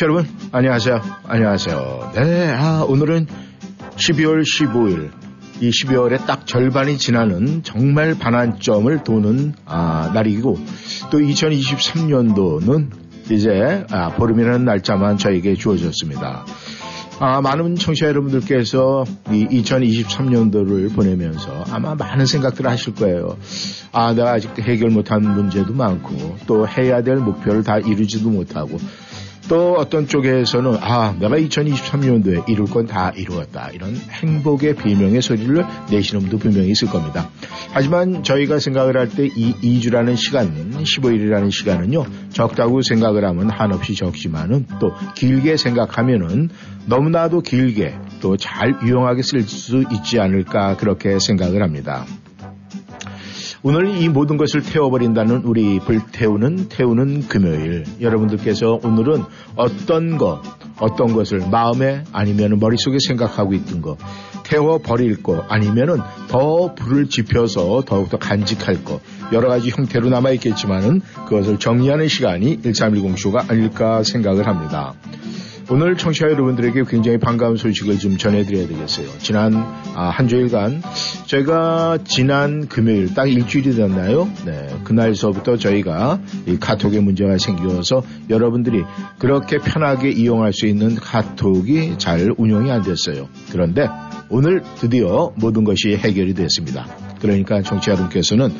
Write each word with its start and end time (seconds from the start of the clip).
청취자 0.00 0.06
여러분, 0.06 0.26
안녕하세요. 0.50 1.00
안녕하세요. 1.24 2.12
네, 2.14 2.48
아, 2.50 2.84
오늘은 2.88 3.26
12월 3.96 4.42
15일, 4.42 5.10
이 5.60 5.70
12월에 5.70 6.24
딱 6.26 6.46
절반이 6.46 6.96
지나는 6.96 7.62
정말 7.62 8.18
반환점을 8.18 9.04
도는 9.04 9.52
아, 9.66 10.10
날이고, 10.14 10.58
또 11.10 11.18
2023년도는 11.18 12.90
이제 13.30 13.84
아, 13.90 14.08
보름이라는 14.14 14.64
날짜만 14.64 15.18
저에게 15.18 15.54
주어졌습니다. 15.54 16.46
아, 17.18 17.42
많은 17.42 17.76
청취자 17.76 18.06
여러분들께서 18.06 19.04
이 19.30 19.46
2023년도를 19.62 20.94
보내면서 20.94 21.64
아마 21.70 21.94
많은 21.94 22.24
생각들을 22.24 22.70
하실 22.70 22.94
거예요. 22.94 23.36
아, 23.92 24.14
내가 24.14 24.32
아직 24.32 24.58
해결 24.60 24.88
못한 24.88 25.22
문제도 25.22 25.70
많고, 25.74 26.38
또 26.46 26.66
해야 26.66 27.02
될 27.02 27.16
목표를 27.16 27.62
다 27.62 27.78
이루지도 27.78 28.30
못하고, 28.30 28.78
또 29.50 29.74
어떤 29.74 30.06
쪽에서는 30.06 30.76
아 30.80 31.12
내가 31.18 31.36
2023년도에 31.36 32.48
이룰 32.48 32.66
건 32.66 32.86
다 32.86 33.10
이루었다 33.10 33.70
이런 33.72 33.96
행복의 33.96 34.76
비명의 34.76 35.20
소리를 35.22 35.66
내시는 35.90 36.20
분도 36.22 36.38
분명히 36.38 36.70
있을 36.70 36.86
겁니다. 36.88 37.28
하지만 37.72 38.22
저희가 38.22 38.60
생각을 38.60 38.96
할 38.96 39.08
때 39.08 39.26
이 39.26 39.54
2주라는 39.60 40.16
시간 40.16 40.70
15일이라는 40.70 41.50
시간은요 41.50 42.06
적다고 42.30 42.82
생각을 42.82 43.24
하면 43.24 43.50
한없이 43.50 43.96
적지만은 43.96 44.66
또 44.78 44.92
길게 45.16 45.56
생각하면은 45.56 46.50
너무나도 46.86 47.40
길게 47.40 47.96
또 48.20 48.36
잘 48.36 48.76
유용하게 48.84 49.22
쓸 49.22 49.42
수 49.42 49.84
있지 49.90 50.20
않을까 50.20 50.76
그렇게 50.76 51.18
생각을 51.18 51.60
합니다. 51.62 52.06
오늘 53.62 54.00
이 54.00 54.08
모든 54.08 54.38
것을 54.38 54.62
태워버린다는 54.62 55.42
우리 55.44 55.80
불태우는 55.80 56.70
태우는 56.70 57.28
금요일. 57.28 57.84
여러분들께서 58.00 58.80
오늘은 58.82 59.22
어떤 59.54 60.16
것, 60.16 60.40
어떤 60.78 61.12
것을 61.12 61.40
마음에 61.50 62.04
아니면 62.10 62.58
머릿속에 62.58 62.96
생각하고 63.06 63.52
있던 63.52 63.82
것, 63.82 63.98
태워버릴 64.44 65.22
것, 65.22 65.44
아니면은 65.50 65.98
더 66.28 66.74
불을 66.74 67.10
지펴서 67.10 67.82
더욱더 67.86 68.16
간직할 68.16 68.82
것, 68.82 69.02
여러 69.30 69.50
가지 69.50 69.68
형태로 69.68 70.08
남아있겠지만은 70.08 71.02
그것을 71.26 71.58
정리하는 71.58 72.08
시간이 72.08 72.62
1310쇼가 72.62 73.50
아닐까 73.50 74.02
생각을 74.02 74.46
합니다. 74.46 74.94
오늘 75.72 75.96
청취자 75.96 76.26
여러분들에게 76.26 76.82
굉장히 76.88 77.18
반가운 77.18 77.56
소식을 77.56 78.00
좀 78.00 78.16
전해드려야 78.16 78.66
되겠어요. 78.66 79.06
지난 79.18 79.54
아, 79.94 80.10
한 80.10 80.26
주일간 80.26 80.82
저희가 81.26 81.98
지난 82.04 82.66
금요일 82.66 83.14
딱 83.14 83.30
일주일이 83.30 83.76
됐나요? 83.76 84.28
네, 84.44 84.68
그날서부터 84.82 85.58
저희가 85.58 86.20
이 86.46 86.56
카톡에 86.58 86.98
문제가 86.98 87.38
생겨서 87.38 88.02
여러분들이 88.28 88.82
그렇게 89.20 89.58
편하게 89.58 90.10
이용할 90.10 90.52
수 90.52 90.66
있는 90.66 90.96
카톡이 90.96 91.98
잘 91.98 92.34
운영이 92.36 92.68
안 92.68 92.82
됐어요. 92.82 93.28
그런데 93.52 93.86
오늘 94.28 94.62
드디어 94.74 95.32
모든 95.36 95.62
것이 95.62 95.96
해결이 95.96 96.34
됐습니다. 96.34 96.88
그러니까 97.20 97.62
청취자 97.62 97.92
여러분께서는 97.92 98.50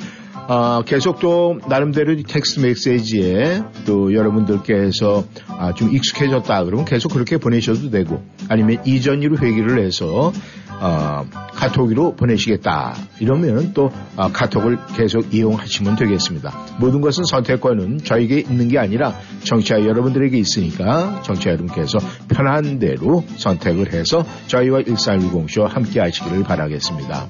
아, 0.52 0.82
계속 0.84 1.20
또 1.20 1.60
나름대로 1.68 2.20
텍스트 2.24 2.58
메시지에 2.58 3.62
또 3.86 4.12
여러분들께서 4.12 5.24
아, 5.46 5.72
좀 5.74 5.94
익숙해졌다 5.94 6.64
그러면 6.64 6.84
계속 6.84 7.12
그렇게 7.12 7.36
보내셔도 7.36 7.88
되고 7.88 8.20
아니면 8.48 8.84
이전으로 8.84 9.38
회기를 9.38 9.78
해서 9.78 10.32
어, 10.80 11.24
카톡으로 11.54 12.16
보내시겠다 12.16 12.96
이러면 13.20 13.74
또 13.74 13.92
어, 14.16 14.32
카톡을 14.32 14.78
계속 14.96 15.32
이용하시면 15.32 15.94
되겠습니다. 15.94 16.52
모든 16.80 17.00
것은 17.00 17.22
선택권은 17.22 17.98
저에게 17.98 18.40
있는 18.40 18.66
게 18.66 18.80
아니라 18.80 19.14
정치자 19.44 19.84
여러분들에게 19.84 20.36
있으니까 20.36 21.22
정치자 21.22 21.50
여러분께서 21.50 22.00
편한 22.28 22.80
대로 22.80 23.22
선택을 23.36 23.92
해서 23.92 24.26
저희와 24.48 24.80
1310쇼 24.80 25.68
함께 25.68 26.00
하시기를 26.00 26.42
바라겠습니다. 26.42 27.28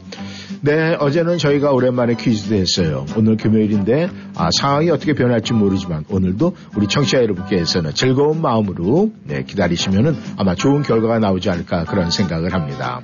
네, 0.62 0.94
어제는 1.00 1.38
저희가 1.38 1.71
오랜만에 1.72 2.15
퀴즈도 2.16 2.54
했어요. 2.54 3.06
오늘 3.16 3.38
금요일인데 3.38 4.10
아, 4.34 4.50
상황이 4.60 4.91
어떻게 4.91 5.15
변할지 5.15 5.54
모르지만 5.54 6.04
오늘도 6.10 6.54
우리 6.76 6.87
청취자 6.87 7.22
여러분께서는 7.22 7.94
즐거운 7.94 8.43
마음으로 8.43 9.10
네, 9.25 9.43
기다리시면은 9.43 10.15
아마 10.37 10.54
좋은 10.54 10.82
결과가 10.82 11.19
나오지 11.19 11.48
않을까 11.48 11.84
그런 11.84 12.10
생각을 12.10 12.53
합니다. 12.53 13.00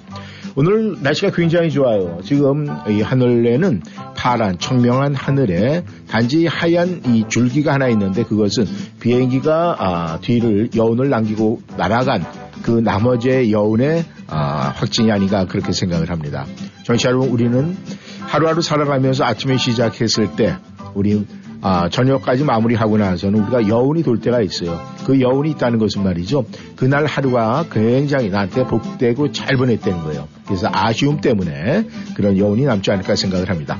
오늘 0.54 0.96
날씨가 1.02 1.30
굉장히 1.32 1.70
좋아요. 1.70 2.18
지금 2.22 2.66
이 2.88 3.00
하늘에는 3.00 3.82
파란 4.16 4.58
청명한 4.58 5.14
하늘에 5.14 5.82
단지 6.08 6.46
하얀 6.46 7.02
이 7.06 7.24
줄기가 7.28 7.72
하나 7.72 7.88
있는데 7.88 8.22
그것은 8.22 8.66
비행기가 9.00 9.76
아, 9.78 10.18
뒤를 10.20 10.68
여운을 10.76 11.08
남기고 11.08 11.60
날아간 11.78 12.45
그 12.66 12.72
나머지의 12.72 13.52
여운의 13.52 14.04
아, 14.26 14.72
확진이 14.74 15.12
아닌가 15.12 15.46
그렇게 15.46 15.70
생각을 15.70 16.10
합니다. 16.10 16.44
정치 16.82 17.06
여러분 17.06 17.28
우리는 17.28 17.76
하루하루 18.22 18.60
살아가면서 18.60 19.24
아침에 19.24 19.56
시작했을 19.56 20.34
때 20.34 20.56
우리 20.94 21.24
아, 21.62 21.88
저녁까지 21.88 22.42
마무리하고 22.42 22.98
나서는 22.98 23.44
우리가 23.44 23.68
여운이 23.68 24.02
돌 24.02 24.18
때가 24.18 24.40
있어요. 24.40 24.80
그 25.06 25.20
여운이 25.20 25.52
있다는 25.52 25.78
것은 25.78 26.02
말이죠. 26.02 26.46
그날 26.74 27.06
하루가 27.06 27.64
굉장히 27.70 28.28
나한테 28.28 28.64
복되고 28.64 29.30
잘 29.30 29.56
보냈다는 29.56 30.02
거예요. 30.02 30.26
그래서 30.44 30.68
아쉬움 30.72 31.20
때문에 31.20 31.86
그런 32.16 32.36
여운이 32.36 32.64
남지 32.64 32.90
않을까 32.90 33.14
생각을 33.14 33.48
합니다. 33.48 33.78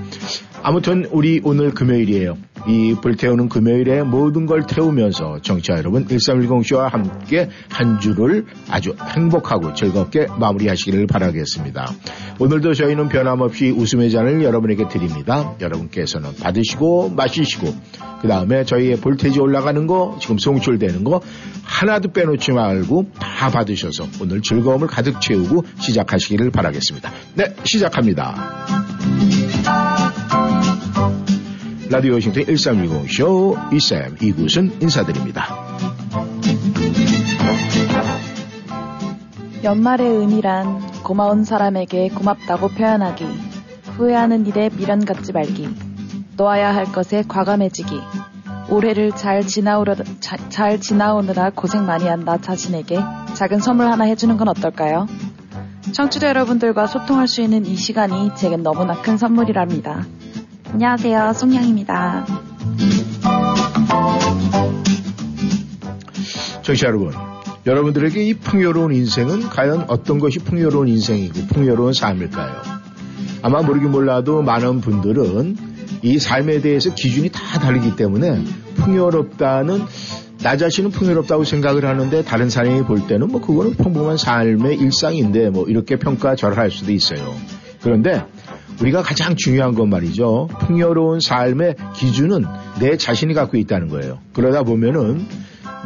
아무튼 0.63 1.05
우리 1.11 1.41
오늘 1.43 1.73
금요일이에요. 1.73 2.37
이 2.69 2.95
불태우는 3.01 3.49
금요일에 3.49 4.03
모든 4.03 4.47
걸 4.47 4.67
태우면서 4.67 5.41
정치자 5.41 5.79
여러분 5.79 6.07
1310쇼와 6.07 6.91
함께 6.91 7.49
한 7.71 8.01
주를 8.01 8.47
아주 8.69 8.95
행복하고 9.17 9.75
즐겁게 9.75 10.27
마무리하시기를 10.39 11.07
바라겠습니다. 11.07 11.93
오늘도 12.41 12.75
저희는 12.75 13.09
변함없이 13.09 13.71
웃음의 13.71 14.11
잔을 14.11 14.43
여러분에게 14.43 14.89
드립니다. 14.89 15.55
여러분께서는 15.61 16.35
받으시고 16.35 17.11
마시시고 17.11 17.73
그 18.21 18.29
다음에 18.29 18.65
저희의 18.65 18.97
볼테이지 18.97 19.39
올라가는 19.39 19.87
거 19.87 20.17
지금 20.21 20.39
송출되는 20.39 21.05
거 21.05 21.16
하나도 21.65 22.13
빼놓지 22.13 22.53
말고 22.53 23.11
다 23.19 23.51
받으셔서 23.51 24.07
오늘 24.21 24.43
즐거움을 24.43 24.89
가득 24.89 25.21
채우고 25.21 25.65
시작하시기를 25.79 26.51
바라겠습니다. 26.51 27.11
네 27.35 27.55
시작합니다. 27.65 28.67
라디오 31.89 32.15
워싱턴 32.15 32.43
1360쇼 32.45 33.73
이쌤 33.75 34.17
이곳은 34.21 34.79
인사드립니다. 34.83 35.67
연말의 39.63 40.09
의미란 40.09 40.81
고마운 41.03 41.45
사람에게 41.45 42.09
고맙다고 42.09 42.69
표현하기, 42.69 43.25
후회하는 43.97 44.47
일에 44.47 44.69
미련 44.77 45.05
갖지 45.05 45.33
말기, 45.33 45.69
놓아야 46.37 46.75
할 46.75 46.85
것에 46.93 47.25
과감해지기, 47.27 48.01
올해를 48.69 49.13
잘 49.13 49.47
지나오려, 49.47 49.95
자, 50.21 50.37
잘 50.49 50.81
지나오느라 50.81 51.51
고생 51.51 51.87
많이 51.87 52.07
한 52.07 52.25
나 52.25 52.39
자신에게 52.39 52.99
작은 53.35 53.61
선물 53.61 53.87
하나 53.87 54.05
해주는 54.05 54.37
건 54.37 54.49
어떨까요? 54.49 55.07
청취자 55.93 56.29
여러분들과 56.29 56.87
소통할 56.89 57.29
수 57.29 57.41
있는 57.43 57.65
이 57.65 57.77
시간이 57.77 58.31
제겐 58.35 58.63
너무나 58.65 59.01
큰 59.01 59.17
선물이랍니다. 59.17 60.05
안녕하세요. 60.73 61.33
송양입니다. 61.35 62.27
청취자 66.63 66.89
여러분, 66.89 67.13
여러분들에게 67.65 68.21
이 68.25 68.35
풍요로운 68.35 68.93
인생은 68.93 69.49
과연 69.51 69.85
어떤 69.89 70.19
것이 70.19 70.41
풍요로운 70.41 70.89
인생이고 70.89 71.47
풍요로운 71.49 71.93
삶일까요? 71.93 72.63
아마 73.43 73.63
모르긴 73.63 73.93
몰라도 73.93 74.43
많은 74.43 74.81
분들은 74.81 75.57
이 76.07 76.21
삶에 76.21 76.61
대해서 76.61 76.95
기준이 76.95 77.31
다 77.31 77.59
다르기 77.59 77.97
때문에 77.97 78.41
풍요롭다는 78.77 79.83
나 80.41 80.57
자신은 80.57 80.91
풍요롭다고 80.91 81.43
생각을 81.43 81.85
하는데 81.85 82.23
다른 82.23 82.49
사람이 82.49 82.83
볼 82.83 83.09
때는 83.09 83.27
뭐 83.27 83.41
그거는 83.41 83.75
평범한 83.75 84.17
삶의 84.17 84.79
일상인데 84.79 85.51
뭐 85.51 85.67
이렇게 85.67 85.97
평가절하 85.97 86.63
할 86.63 86.71
수도 86.71 86.93
있어요. 86.93 87.35
그런데 87.83 88.25
우리가 88.81 89.03
가장 89.03 89.35
중요한 89.35 89.75
건 89.75 89.91
말이죠. 89.91 90.49
풍요로운 90.61 91.19
삶의 91.19 91.75
기준은 91.97 92.45
내 92.79 92.97
자신이 92.97 93.35
갖고 93.35 93.57
있다는 93.57 93.89
거예요. 93.89 94.21
그러다 94.33 94.63
보면은 94.63 95.27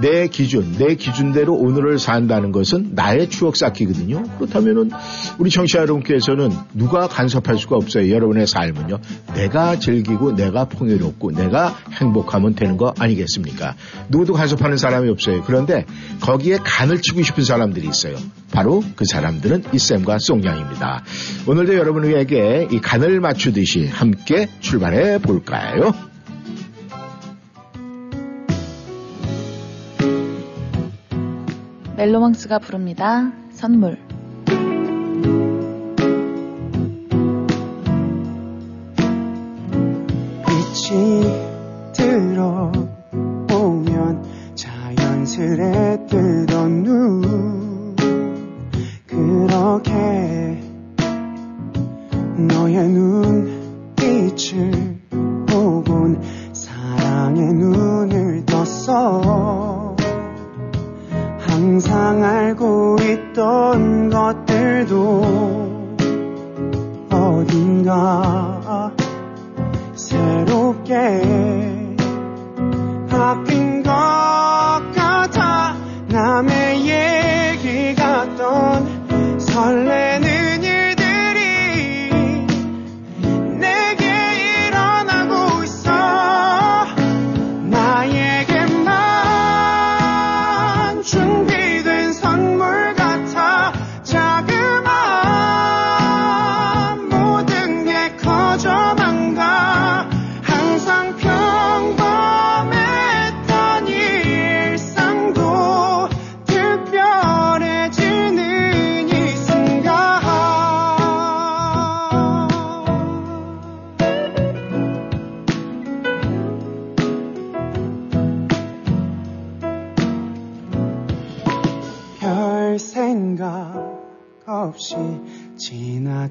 내 0.01 0.29
기준, 0.29 0.73
내 0.79 0.95
기준대로 0.95 1.55
오늘을 1.55 1.99
산다는 1.99 2.53
것은 2.53 2.93
나의 2.95 3.29
추억 3.29 3.57
쌓기거든요. 3.57 4.23
그렇다면은 4.39 4.91
우리 5.39 5.51
청취자 5.51 5.81
여러분께서는 5.81 6.51
누가 6.75 7.07
간섭할 7.07 7.59
수가 7.59 7.77
없어요. 7.77 8.11
여러분의 8.11 8.47
삶은요. 8.47 8.99
내가 9.35 9.79
즐기고 9.79 10.33
내가 10.37 10.65
풍요롭고 10.65 11.33
내가 11.33 11.77
행복하면 11.93 12.55
되는 12.55 12.77
거 12.77 12.95
아니겠습니까? 12.99 13.75
누구도 14.09 14.33
간섭하는 14.33 14.77
사람이 14.77 15.09
없어요. 15.11 15.43
그런데 15.43 15.85
거기에 16.21 16.59
간을 16.63 17.03
치고 17.03 17.23
싶은 17.23 17.45
사람들이 17.45 17.87
있어요. 17.89 18.17
바로 18.53 18.83
그 18.97 19.05
사람들은 19.05 19.65
이쌤과 19.73 20.19
송양입니다. 20.21 21.05
오늘도 21.47 21.75
여러분에게 21.75 22.69
이 22.71 22.81
간을 22.81 23.21
맞추듯이 23.21 23.87
함께 23.87 24.49
출발해 24.61 25.19
볼까요? 25.19 26.10
멜로망스가 32.01 32.61
부릅니다. 32.61 33.31
선물. 33.51 33.99
빛이 40.47 41.30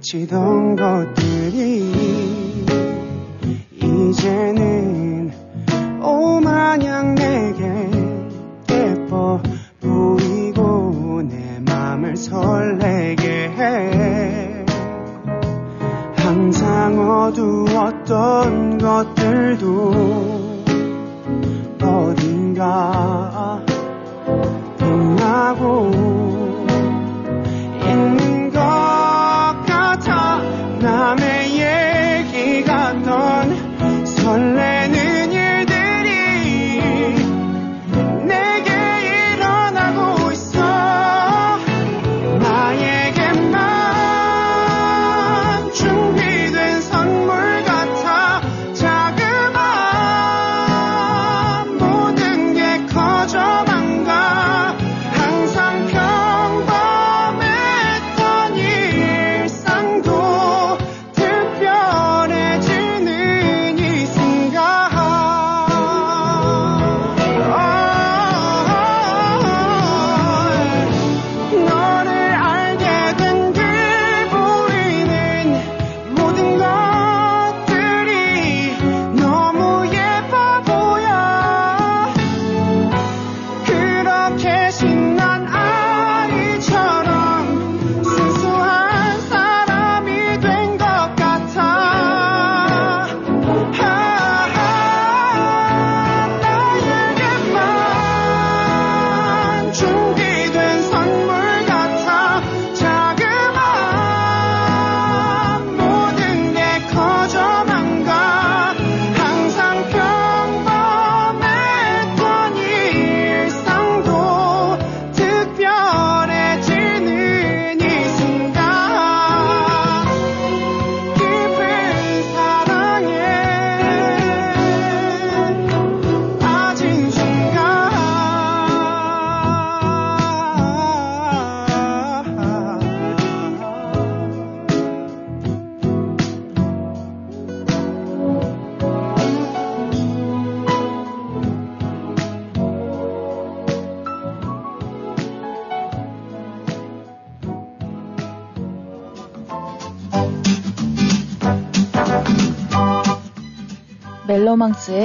지나치 0.09 1.18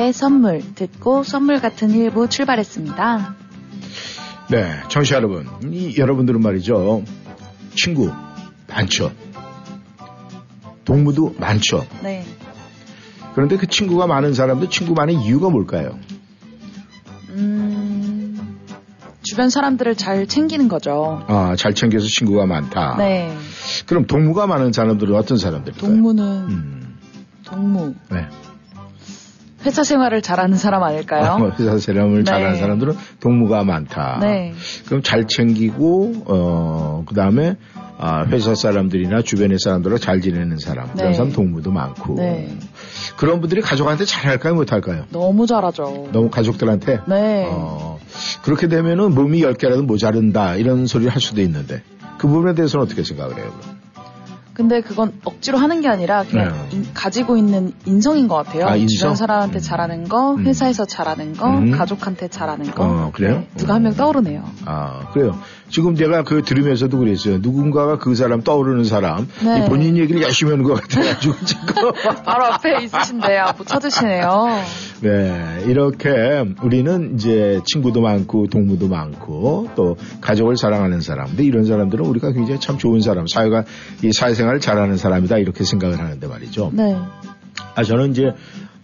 의 0.04 0.12
선물 0.12 0.60
듣고 0.74 1.22
선물 1.22 1.60
같은 1.60 1.90
일부 1.90 2.28
출발했습니다. 2.28 3.34
네, 4.50 4.82
청취자 4.88 5.16
여러분, 5.16 5.48
이 5.72 5.96
여러분들은 5.96 6.42
말이죠. 6.42 7.02
친구 7.74 8.12
많죠. 8.68 9.10
동무도 10.84 11.36
많죠. 11.38 11.86
네. 12.02 12.26
그런데 13.34 13.56
그 13.56 13.66
친구가 13.66 14.06
많은 14.06 14.34
사람도 14.34 14.68
친구 14.68 14.92
많은 14.92 15.14
이유가 15.20 15.48
뭘까요? 15.48 15.98
음, 17.30 18.58
주변 19.22 19.48
사람들을 19.48 19.96
잘 19.96 20.26
챙기는 20.26 20.68
거죠. 20.68 21.24
아, 21.28 21.56
잘 21.56 21.72
챙겨서 21.72 22.06
친구가 22.06 22.44
많다. 22.44 22.96
네. 22.98 23.34
그럼 23.86 24.06
동무가 24.06 24.46
많은 24.46 24.74
사람들은 24.74 25.14
어떤 25.14 25.38
사람들일까요? 25.38 25.90
동무는 25.90 26.24
음, 26.50 26.98
동무. 27.44 27.94
네. 28.10 28.28
회사 29.64 29.82
생활을 29.82 30.22
잘하는 30.22 30.56
사람 30.56 30.82
아닐까요? 30.82 31.24
아, 31.24 31.54
회사 31.58 31.78
사람을 31.78 32.18
네. 32.18 32.24
잘하는 32.24 32.56
사람들은 32.58 32.94
동무가 33.20 33.64
많다. 33.64 34.18
네. 34.20 34.52
그럼 34.86 35.02
잘 35.02 35.26
챙기고 35.26 36.24
어 36.26 37.04
그다음에 37.06 37.56
아, 37.96 38.24
회사 38.26 38.54
사람들이나 38.54 39.22
주변의 39.22 39.58
사람들과 39.62 39.98
잘 39.98 40.20
지내는 40.20 40.58
사람 40.58 40.92
그런 40.92 41.10
네. 41.10 41.14
사람 41.14 41.32
동무도 41.32 41.70
많고 41.70 42.14
네. 42.16 42.56
그런 43.16 43.40
분들이 43.40 43.60
가족한테 43.60 44.04
잘할까요 44.04 44.54
못할까요? 44.54 45.04
너무 45.10 45.46
잘하죠. 45.46 46.08
너무 46.12 46.28
가족들한테 46.28 47.00
네. 47.08 47.46
어, 47.48 47.98
그렇게 48.42 48.68
되면은 48.68 49.14
몸이 49.14 49.40
10개라도 49.42 49.84
모자른다 49.86 50.56
이런 50.56 50.86
소리를 50.86 51.12
할 51.12 51.20
수도 51.20 51.40
있는데 51.40 51.82
그 52.18 52.26
부분에 52.26 52.54
대해서는 52.54 52.84
어떻게 52.84 53.02
생각을 53.04 53.36
해요? 53.36 53.52
그럼? 53.60 53.73
근데 54.54 54.80
그건 54.80 55.12
억지로 55.24 55.58
하는 55.58 55.80
게 55.80 55.88
아니라 55.88 56.22
그냥 56.22 56.52
네. 56.70 56.76
인- 56.76 56.86
가지고 56.94 57.36
있는 57.36 57.72
인성인 57.86 58.28
것 58.28 58.36
같아요. 58.36 58.66
아, 58.68 58.76
인성? 58.76 58.96
주변 58.96 59.16
사람한테 59.16 59.58
음. 59.58 59.60
잘하는 59.60 60.08
거, 60.08 60.34
음. 60.34 60.46
회사에서 60.46 60.84
잘하는 60.84 61.32
거, 61.34 61.48
음. 61.50 61.72
가족한테 61.72 62.28
잘하는 62.28 62.70
거. 62.70 62.84
어, 62.84 63.10
그래요? 63.12 63.38
네, 63.40 63.48
누가 63.56 63.74
한 63.74 63.82
명 63.82 63.94
떠오르네요. 63.94 64.44
아 64.64 65.08
그래요. 65.12 65.36
지금 65.74 65.96
제가 65.96 66.22
그 66.22 66.42
들으면서도 66.42 66.96
그랬어요. 66.98 67.38
누군가가 67.38 67.98
그 67.98 68.14
사람 68.14 68.42
떠오르는 68.42 68.84
사람 68.84 69.26
네. 69.44 69.58
이 69.58 69.68
본인 69.68 69.96
얘기를 69.96 70.22
열심히 70.22 70.52
하는 70.52 70.64
것 70.64 70.80
같아가지고 70.80 71.34
지금 71.44 71.90
바로 72.24 72.44
앞에 72.44 72.84
있으신데요. 72.84 73.54
못 73.58 73.66
찾으시네요. 73.66 74.46
네, 75.00 75.64
이렇게 75.66 76.44
우리는 76.62 77.16
이제 77.16 77.60
친구도 77.64 78.02
많고 78.02 78.46
동무도 78.46 78.86
많고 78.86 79.70
또 79.74 79.96
가족을 80.20 80.56
사랑하는 80.56 81.00
사람. 81.00 81.26
근데 81.26 81.42
이런 81.42 81.64
사람들은 81.64 82.06
우리가 82.06 82.30
굉장히 82.30 82.60
참 82.60 82.78
좋은 82.78 83.00
사람, 83.00 83.26
사회가 83.26 83.64
이 84.04 84.12
사회생활을 84.12 84.60
잘하는 84.60 84.96
사람이다 84.96 85.38
이렇게 85.38 85.64
생각을 85.64 85.98
하는데 85.98 86.24
말이죠. 86.24 86.70
네. 86.72 86.96
아 87.74 87.82
저는 87.82 88.12
이제 88.12 88.32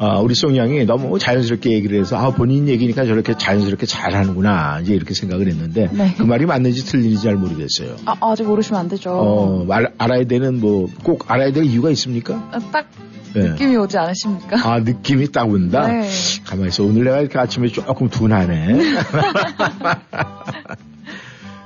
아, 0.03 0.19
우리 0.19 0.35
송양이 0.35 0.87
너무 0.87 1.19
자연스럽게 1.19 1.73
얘기를 1.73 2.01
해서 2.01 2.17
아 2.17 2.31
본인 2.31 2.67
얘기니까 2.69 3.05
저렇게 3.05 3.35
자연스럽게 3.37 3.85
잘하는구나 3.85 4.81
이제 4.81 4.95
이렇게 4.95 5.13
생각을 5.13 5.47
했는데 5.47 5.91
네. 5.93 6.15
그 6.17 6.23
말이 6.23 6.47
맞는지 6.47 6.87
틀린지 6.87 7.23
잘 7.23 7.35
모르겠어요. 7.35 7.97
아, 8.07 8.15
아직 8.23 8.45
모르시면 8.45 8.81
안 8.81 8.89
되죠. 8.89 9.11
어, 9.13 9.65
말, 9.67 9.93
알아야 9.99 10.25
되는 10.25 10.59
뭐 10.59 10.87
꼭 11.03 11.31
알아야 11.31 11.53
될 11.53 11.65
이유가 11.65 11.91
있습니까? 11.91 12.35
아, 12.51 12.59
딱 12.73 12.87
네. 13.35 13.51
느낌이 13.51 13.77
오지 13.77 13.99
않으십니까? 13.99 14.57
아 14.67 14.79
느낌이 14.81 15.33
딱 15.33 15.51
온다. 15.51 15.87
네. 15.87 16.09
가만히 16.47 16.69
있어. 16.69 16.83
오늘 16.85 17.05
내가 17.05 17.21
이렇게 17.21 17.39
아침에 17.39 17.69
조금 17.69 18.09
둔하네. 18.09 18.79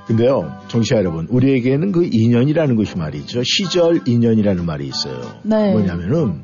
근데요, 0.07 0.51
정치자 0.67 0.97
여러분, 0.97 1.25
우리에게는 1.29 1.91
그 1.91 2.07
인연이라는 2.11 2.75
것이 2.75 2.95
말이죠. 2.97 3.41
시절 3.43 4.01
인연이라는 4.05 4.65
말이 4.65 4.87
있어요. 4.87 5.19
네. 5.41 5.71
뭐냐면은, 5.71 6.43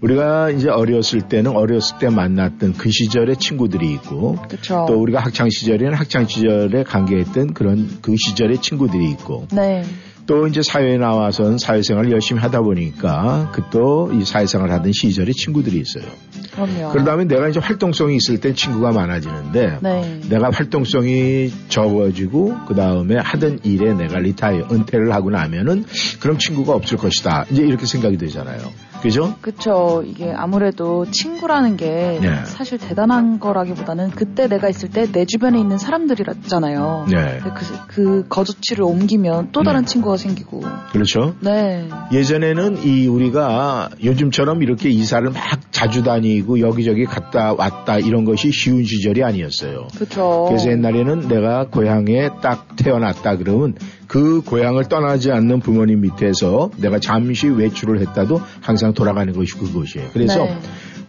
우리가 0.00 0.50
이제 0.50 0.68
어렸을 0.68 1.22
때는 1.22 1.56
어렸을 1.56 1.98
때 1.98 2.08
만났던 2.08 2.74
그 2.74 2.90
시절의 2.90 3.36
친구들이 3.36 3.92
있고, 3.94 4.36
그렇죠. 4.48 4.86
또 4.88 5.00
우리가 5.00 5.20
학창 5.20 5.48
시절에는 5.50 5.94
학창 5.94 6.26
시절에 6.26 6.84
관계했던 6.84 7.54
그런 7.54 7.88
그 8.00 8.14
시절의 8.16 8.58
친구들이 8.58 9.10
있고, 9.12 9.46
네. 9.52 9.82
또 10.26 10.46
이제 10.46 10.60
사회에 10.62 10.98
나와서는 10.98 11.56
사회생활을 11.56 12.12
열심히 12.12 12.40
하다 12.42 12.60
보니까 12.60 13.50
그 13.54 13.62
또 13.70 14.10
이 14.12 14.24
사회생활 14.26 14.70
하던 14.72 14.92
시절의 14.92 15.32
친구들이 15.32 15.78
있어요. 15.80 16.04
그럼요. 16.52 16.90
그러다 16.92 17.12
보면 17.12 17.28
내가 17.28 17.48
이제 17.48 17.60
활동성이 17.60 18.16
있을 18.16 18.38
땐 18.38 18.54
친구가 18.54 18.92
많아지는데 18.92 19.78
네. 19.80 20.20
내가 20.28 20.50
활동성이 20.52 21.50
적어지고 21.70 22.56
그 22.68 22.74
다음에 22.74 23.16
하던 23.16 23.60
일에 23.64 23.94
내가 23.94 24.18
리타이어 24.18 24.68
은퇴를 24.70 25.14
하고 25.14 25.30
나면은 25.30 25.84
그럼 26.20 26.36
친구가 26.36 26.74
없을 26.74 26.98
것이다. 26.98 27.46
이제 27.50 27.62
이렇게 27.62 27.86
생각이 27.86 28.18
되잖아요. 28.18 28.60
그죠? 29.02 29.34
그쵸. 29.40 30.02
이게 30.06 30.32
아무래도 30.34 31.04
친구라는 31.10 31.76
게 31.76 32.18
네. 32.22 32.44
사실 32.44 32.78
대단한 32.78 33.40
거라기보다는 33.40 34.10
그때 34.10 34.48
내가 34.48 34.68
있을 34.68 34.90
때 34.90 35.08
내 35.12 35.24
주변에 35.24 35.58
있는 35.58 35.78
사람들이었잖아요. 35.78 37.06
네. 37.10 37.38
그, 37.42 37.50
그 37.88 38.28
거주지를 38.28 38.84
옮기면 38.84 39.50
또 39.52 39.62
다른 39.62 39.80
네. 39.80 39.86
친구가 39.86 40.16
생기고. 40.16 40.60
그렇죠. 40.92 41.34
네. 41.40 41.88
예전에는 42.12 42.84
이 42.84 43.06
우리가 43.06 43.90
요즘처럼 44.02 44.62
이렇게 44.62 44.90
이사를 44.90 45.28
막 45.30 45.42
자주 45.72 46.02
다니고 46.02 46.60
여기저기 46.60 47.04
갔다 47.04 47.52
왔다 47.52 47.98
이런 47.98 48.24
것이 48.24 48.50
쉬운 48.52 48.84
시절이 48.84 49.24
아니었어요. 49.24 49.88
그쵸. 49.98 50.46
그래서 50.48 50.70
옛날에는 50.70 51.28
내가 51.28 51.66
고향에 51.68 52.30
딱 52.40 52.76
태어났다 52.76 53.36
그러면 53.36 53.74
그 54.08 54.40
고향을 54.40 54.86
떠나지 54.88 55.30
않는 55.30 55.60
부모님 55.60 56.00
밑에서 56.00 56.70
내가 56.78 56.98
잠시 56.98 57.46
외출을 57.46 58.00
했다도 58.00 58.40
항상 58.60 58.94
돌아가는 58.94 59.32
것이 59.32 59.54
그것이에요. 59.54 60.08
그래서 60.12 60.44
네. 60.44 60.58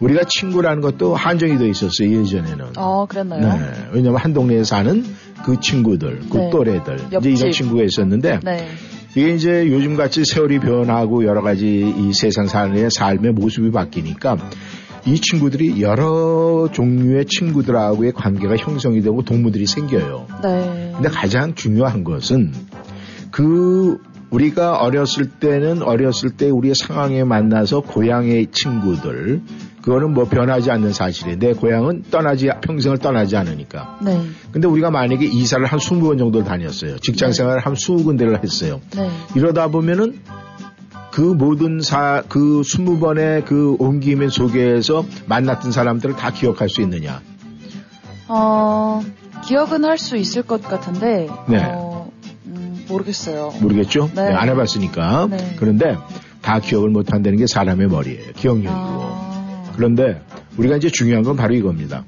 우리가 0.00 0.22
친구라는 0.28 0.82
것도 0.82 1.14
한정이 1.14 1.58
돼 1.58 1.68
있었어요 1.68 2.10
예전에는. 2.20 2.72
어, 2.76 3.06
그랬나요? 3.06 3.40
네. 3.40 3.72
왜냐면 3.92 4.18
한 4.18 4.32
동네에 4.34 4.64
사는 4.64 5.04
그 5.44 5.58
친구들, 5.60 6.20
그 6.30 6.36
네. 6.36 6.50
또래들, 6.50 6.94
이제 6.96 7.08
옆집. 7.12 7.38
이런 7.38 7.52
친구가 7.52 7.82
있었는데 7.84 8.40
네. 8.44 8.68
이게 9.16 9.34
이제 9.34 9.66
요즘 9.68 9.96
같이 9.96 10.22
세월이 10.24 10.60
변하고 10.60 11.24
여러 11.24 11.42
가지 11.42 11.66
이 11.66 12.12
세상 12.12 12.46
사람의 12.46 12.90
삶의 12.90 13.32
모습이 13.32 13.70
바뀌니까 13.72 14.36
이 15.06 15.18
친구들이 15.18 15.80
여러 15.80 16.68
종류의 16.70 17.24
친구들하고의 17.24 18.12
관계가 18.12 18.56
형성이 18.56 19.00
되고 19.00 19.22
동무들이 19.22 19.66
생겨요. 19.66 20.26
네. 20.42 20.92
근데 20.94 21.08
가장 21.08 21.54
중요한 21.54 22.04
것은 22.04 22.52
그 23.30 23.98
우리가 24.30 24.78
어렸을 24.78 25.28
때는 25.28 25.82
어렸을 25.82 26.30
때 26.30 26.50
우리의 26.50 26.74
상황에 26.74 27.24
만나서 27.24 27.80
고향의 27.80 28.48
친구들 28.52 29.42
그거는 29.82 30.12
뭐 30.12 30.24
변하지 30.26 30.70
않는 30.70 30.92
사실이에요. 30.92 31.38
내 31.38 31.52
고향은 31.52 32.04
떠나지 32.10 32.50
평생을 32.60 32.98
떠나지 32.98 33.36
않으니까. 33.36 33.98
네. 34.02 34.20
근데 34.52 34.68
우리가 34.68 34.90
만약에 34.90 35.24
이사를 35.24 35.64
한 35.64 35.78
20번 35.78 36.18
정도 36.18 36.44
다녔어요. 36.44 36.98
직장 36.98 37.30
네. 37.30 37.32
생활을 37.32 37.60
한 37.60 37.74
20군데를 37.74 38.42
했어요. 38.42 38.80
네. 38.94 39.10
이러다 39.34 39.68
보면은 39.68 40.20
그 41.10 41.22
모든 41.22 41.80
사, 41.80 42.22
그 42.28 42.60
20번의 42.60 43.44
그 43.46 43.74
옮김의 43.78 44.30
속에서 44.30 45.04
만났던 45.26 45.72
사람들을 45.72 46.14
다 46.16 46.30
기억할 46.30 46.68
수 46.68 46.82
있느냐. 46.82 47.20
어, 48.28 49.02
기억은 49.44 49.84
할 49.84 49.98
수 49.98 50.16
있을 50.16 50.42
것 50.42 50.62
같은데, 50.62 51.28
네. 51.48 51.64
어, 51.64 51.86
음, 51.86 51.89
모르겠어요. 52.90 53.54
모르겠죠? 53.60 54.10
네. 54.14 54.28
네, 54.28 54.34
안 54.34 54.48
해봤으니까. 54.48 55.28
네. 55.30 55.56
그런데 55.58 55.96
다 56.42 56.60
기억을 56.60 56.90
못 56.90 57.12
한다는 57.12 57.38
게 57.38 57.46
사람의 57.46 57.88
머리예요. 57.88 58.32
기억력이고. 58.34 58.72
아, 58.72 59.72
그런데 59.76 60.20
우리가 60.56 60.76
이제 60.76 60.88
중요한 60.90 61.22
건 61.22 61.36
바로 61.36 61.54
이겁니다. 61.54 62.04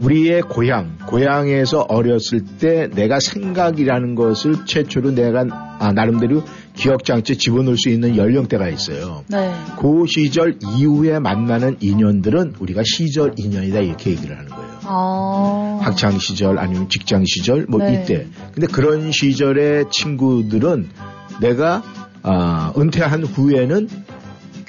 우리의 0.00 0.42
고향, 0.42 0.98
고향에서 1.06 1.82
어렸을 1.82 2.44
때 2.58 2.88
내가 2.92 3.20
생각이라는 3.20 4.14
것을 4.16 4.66
최초로 4.66 5.12
내가 5.12 5.46
아, 5.78 5.92
나름대로 5.92 6.42
기억장치에 6.74 7.36
집어넣을 7.36 7.76
수 7.78 7.88
있는 7.88 8.16
연령대가 8.16 8.68
있어요. 8.68 9.24
네. 9.28 9.54
그 9.78 10.04
시절 10.08 10.58
이후에 10.76 11.20
만나는 11.20 11.76
인연들은 11.80 12.54
우리가 12.58 12.82
시절 12.84 13.34
인연이다 13.36 13.80
이렇게 13.80 14.10
얘기를 14.10 14.36
하는 14.36 14.50
거예요. 14.50 14.73
아. 14.86 15.78
학창 15.82 16.18
시절 16.18 16.58
아니면 16.58 16.88
직장 16.88 17.24
시절 17.24 17.66
뭐 17.68 17.80
네. 17.80 18.02
이때. 18.02 18.26
근데 18.52 18.66
그런 18.66 19.12
시절의 19.12 19.86
친구들은 19.90 20.88
내가 21.40 21.82
아, 22.22 22.72
은퇴한 22.76 23.24
후에는 23.24 23.88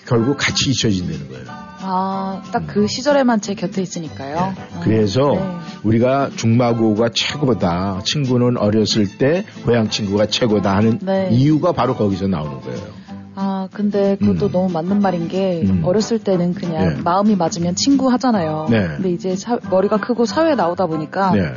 결국 0.06 0.38
같이 0.38 0.70
잊혀진다는 0.72 1.30
거예요. 1.30 1.46
아, 1.88 2.42
딱그 2.52 2.88
시절에만 2.88 3.42
제 3.42 3.54
곁에 3.54 3.82
있으니까요. 3.82 4.38
아, 4.38 4.54
네. 4.54 4.80
그래서 4.84 5.22
네. 5.22 5.58
우리가 5.84 6.32
중마고가 6.36 7.10
최고다. 7.14 8.02
친구는 8.04 8.58
어렸을 8.58 9.18
때 9.18 9.46
고향 9.64 9.90
친구가 9.90 10.28
최고다 10.28 10.76
하는 10.76 11.00
네. 11.02 11.30
이유가 11.32 11.74
바로 11.74 11.96
거기서 11.96 12.28
나오는 12.28 12.60
거예요. 12.62 13.05
아, 13.36 13.68
근데 13.74 14.16
그것도 14.18 14.48
음. 14.48 14.52
너무 14.52 14.70
맞는 14.72 15.02
말인 15.02 15.28
게 15.28 15.62
음. 15.66 15.82
어렸을 15.84 16.20
때는 16.20 16.54
그냥 16.54 16.96
네. 16.96 17.02
마음이 17.04 17.36
맞으면 17.36 17.76
친구 17.76 18.10
하잖아요. 18.12 18.68
네. 18.70 18.88
근데 18.88 19.12
이제 19.12 19.36
사- 19.36 19.60
머리가 19.70 19.98
크고 19.98 20.26
사회에 20.26 20.56
나오다 20.56 20.86
보니까 20.88 21.32
네. 21.32 21.54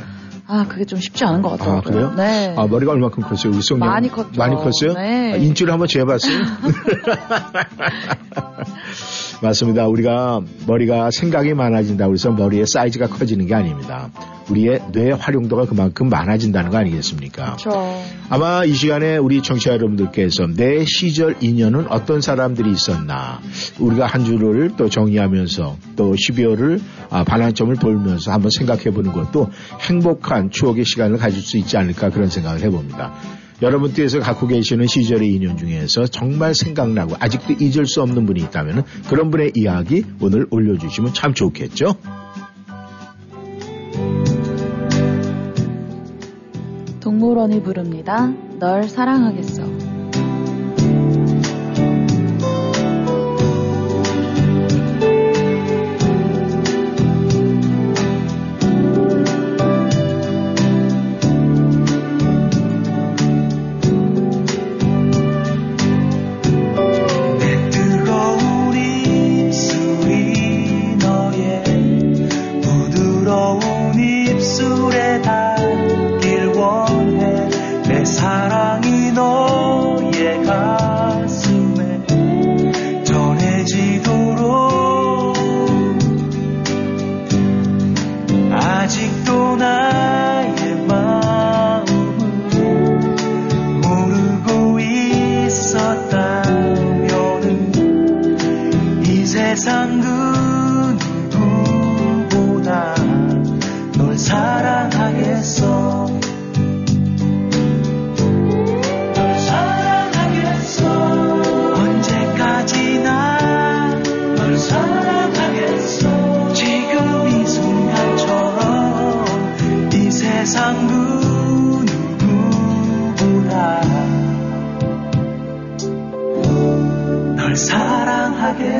아, 0.47 0.65
그게 0.67 0.83
좀 0.83 0.99
쉽지 0.99 1.23
않은 1.25 1.41
것 1.41 1.49
같아요. 1.51 1.77
아, 1.77 1.81
그래요? 1.81 2.13
네. 2.17 2.53
아, 2.57 2.65
머리가 2.67 2.91
얼마큼 2.91 3.23
컸어요? 3.23 3.53
송영? 3.61 3.87
많이 3.87 4.09
컸죠. 4.09 4.37
많이 4.39 4.55
컸어요? 4.55 4.93
네. 4.93 5.33
아, 5.33 5.35
인치를 5.37 5.71
한번 5.71 5.87
재봤어요? 5.87 6.39
맞습니다. 9.41 9.87
우리가 9.87 10.41
머리가 10.67 11.11
생각이 11.11 11.53
많아진다고 11.53 12.13
해서 12.13 12.31
머리의 12.31 12.65
사이즈가 12.67 13.07
커지는 13.07 13.45
게 13.47 13.55
아닙니다. 13.55 14.09
우리의 14.49 14.81
뇌 14.91 15.11
활용도가 15.11 15.65
그만큼 15.65 16.09
많아진다는 16.09 16.71
거 16.71 16.77
아니겠습니까? 16.77 17.55
그렇죠. 17.55 18.01
아마 18.29 18.65
이 18.65 18.73
시간에 18.73 19.17
우리 19.17 19.41
청취자 19.41 19.71
여러분들께서 19.71 20.47
내 20.55 20.83
시절 20.85 21.37
인연은 21.39 21.87
어떤 21.89 22.19
사람들이 22.21 22.71
있었나 22.71 23.39
우리가 23.79 24.07
한 24.07 24.25
주를 24.25 24.71
또 24.75 24.89
정리하면서 24.89 25.77
또 25.95 26.13
12월을 26.13 26.81
아, 27.09 27.23
반환점을 27.23 27.75
돌면서 27.77 28.31
한번 28.31 28.51
생각해 28.51 28.91
보는 28.91 29.13
것도 29.13 29.49
행복한 29.81 30.51
추억의 30.51 30.85
시간을 30.85 31.17
가질 31.17 31.41
수 31.41 31.57
있지 31.57 31.77
않을까 31.77 32.09
그런 32.09 32.29
생각을 32.29 32.61
해봅니다. 32.61 33.13
여러분께서 33.61 34.19
갖고 34.19 34.47
계시는 34.47 34.87
시절의 34.87 35.33
인연 35.33 35.57
중에서 35.57 36.05
정말 36.07 36.55
생각나고 36.55 37.15
아직도 37.19 37.55
잊을 37.59 37.85
수 37.85 38.01
없는 38.01 38.25
분이 38.25 38.41
있다면 38.41 38.83
그런 39.09 39.31
분의 39.31 39.51
이야기 39.55 40.03
오늘 40.21 40.47
올려주시면 40.49 41.13
참 41.13 41.33
좋겠죠? 41.33 41.95
동물원이 46.99 47.63
부릅니다. 47.63 48.33
널 48.59 48.83
사랑하겠어. 48.83 49.68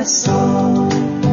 사랑 0.04 1.29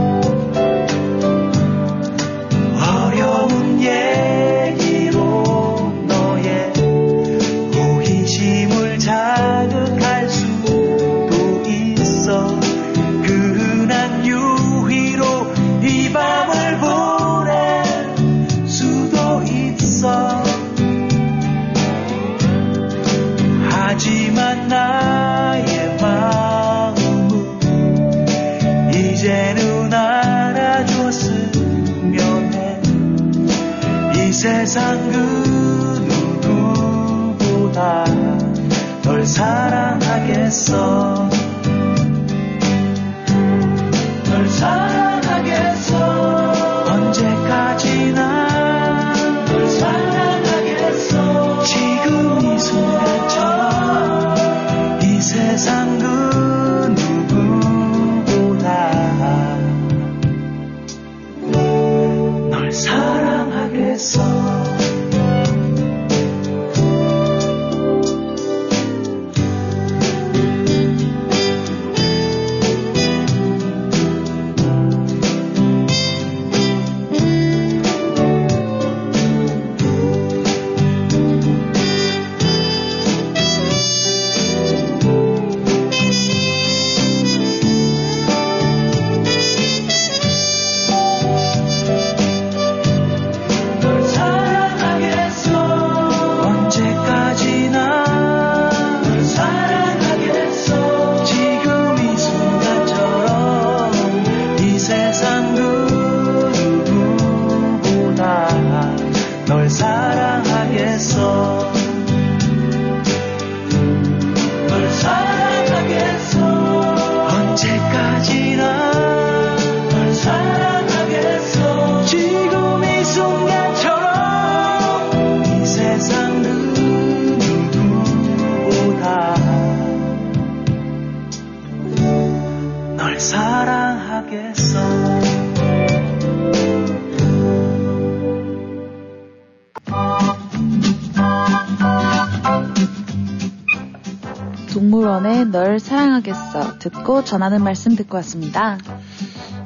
전하는 147.27 147.63
말씀 147.63 147.95
듣고 147.95 148.15
왔습니다. 148.17 148.77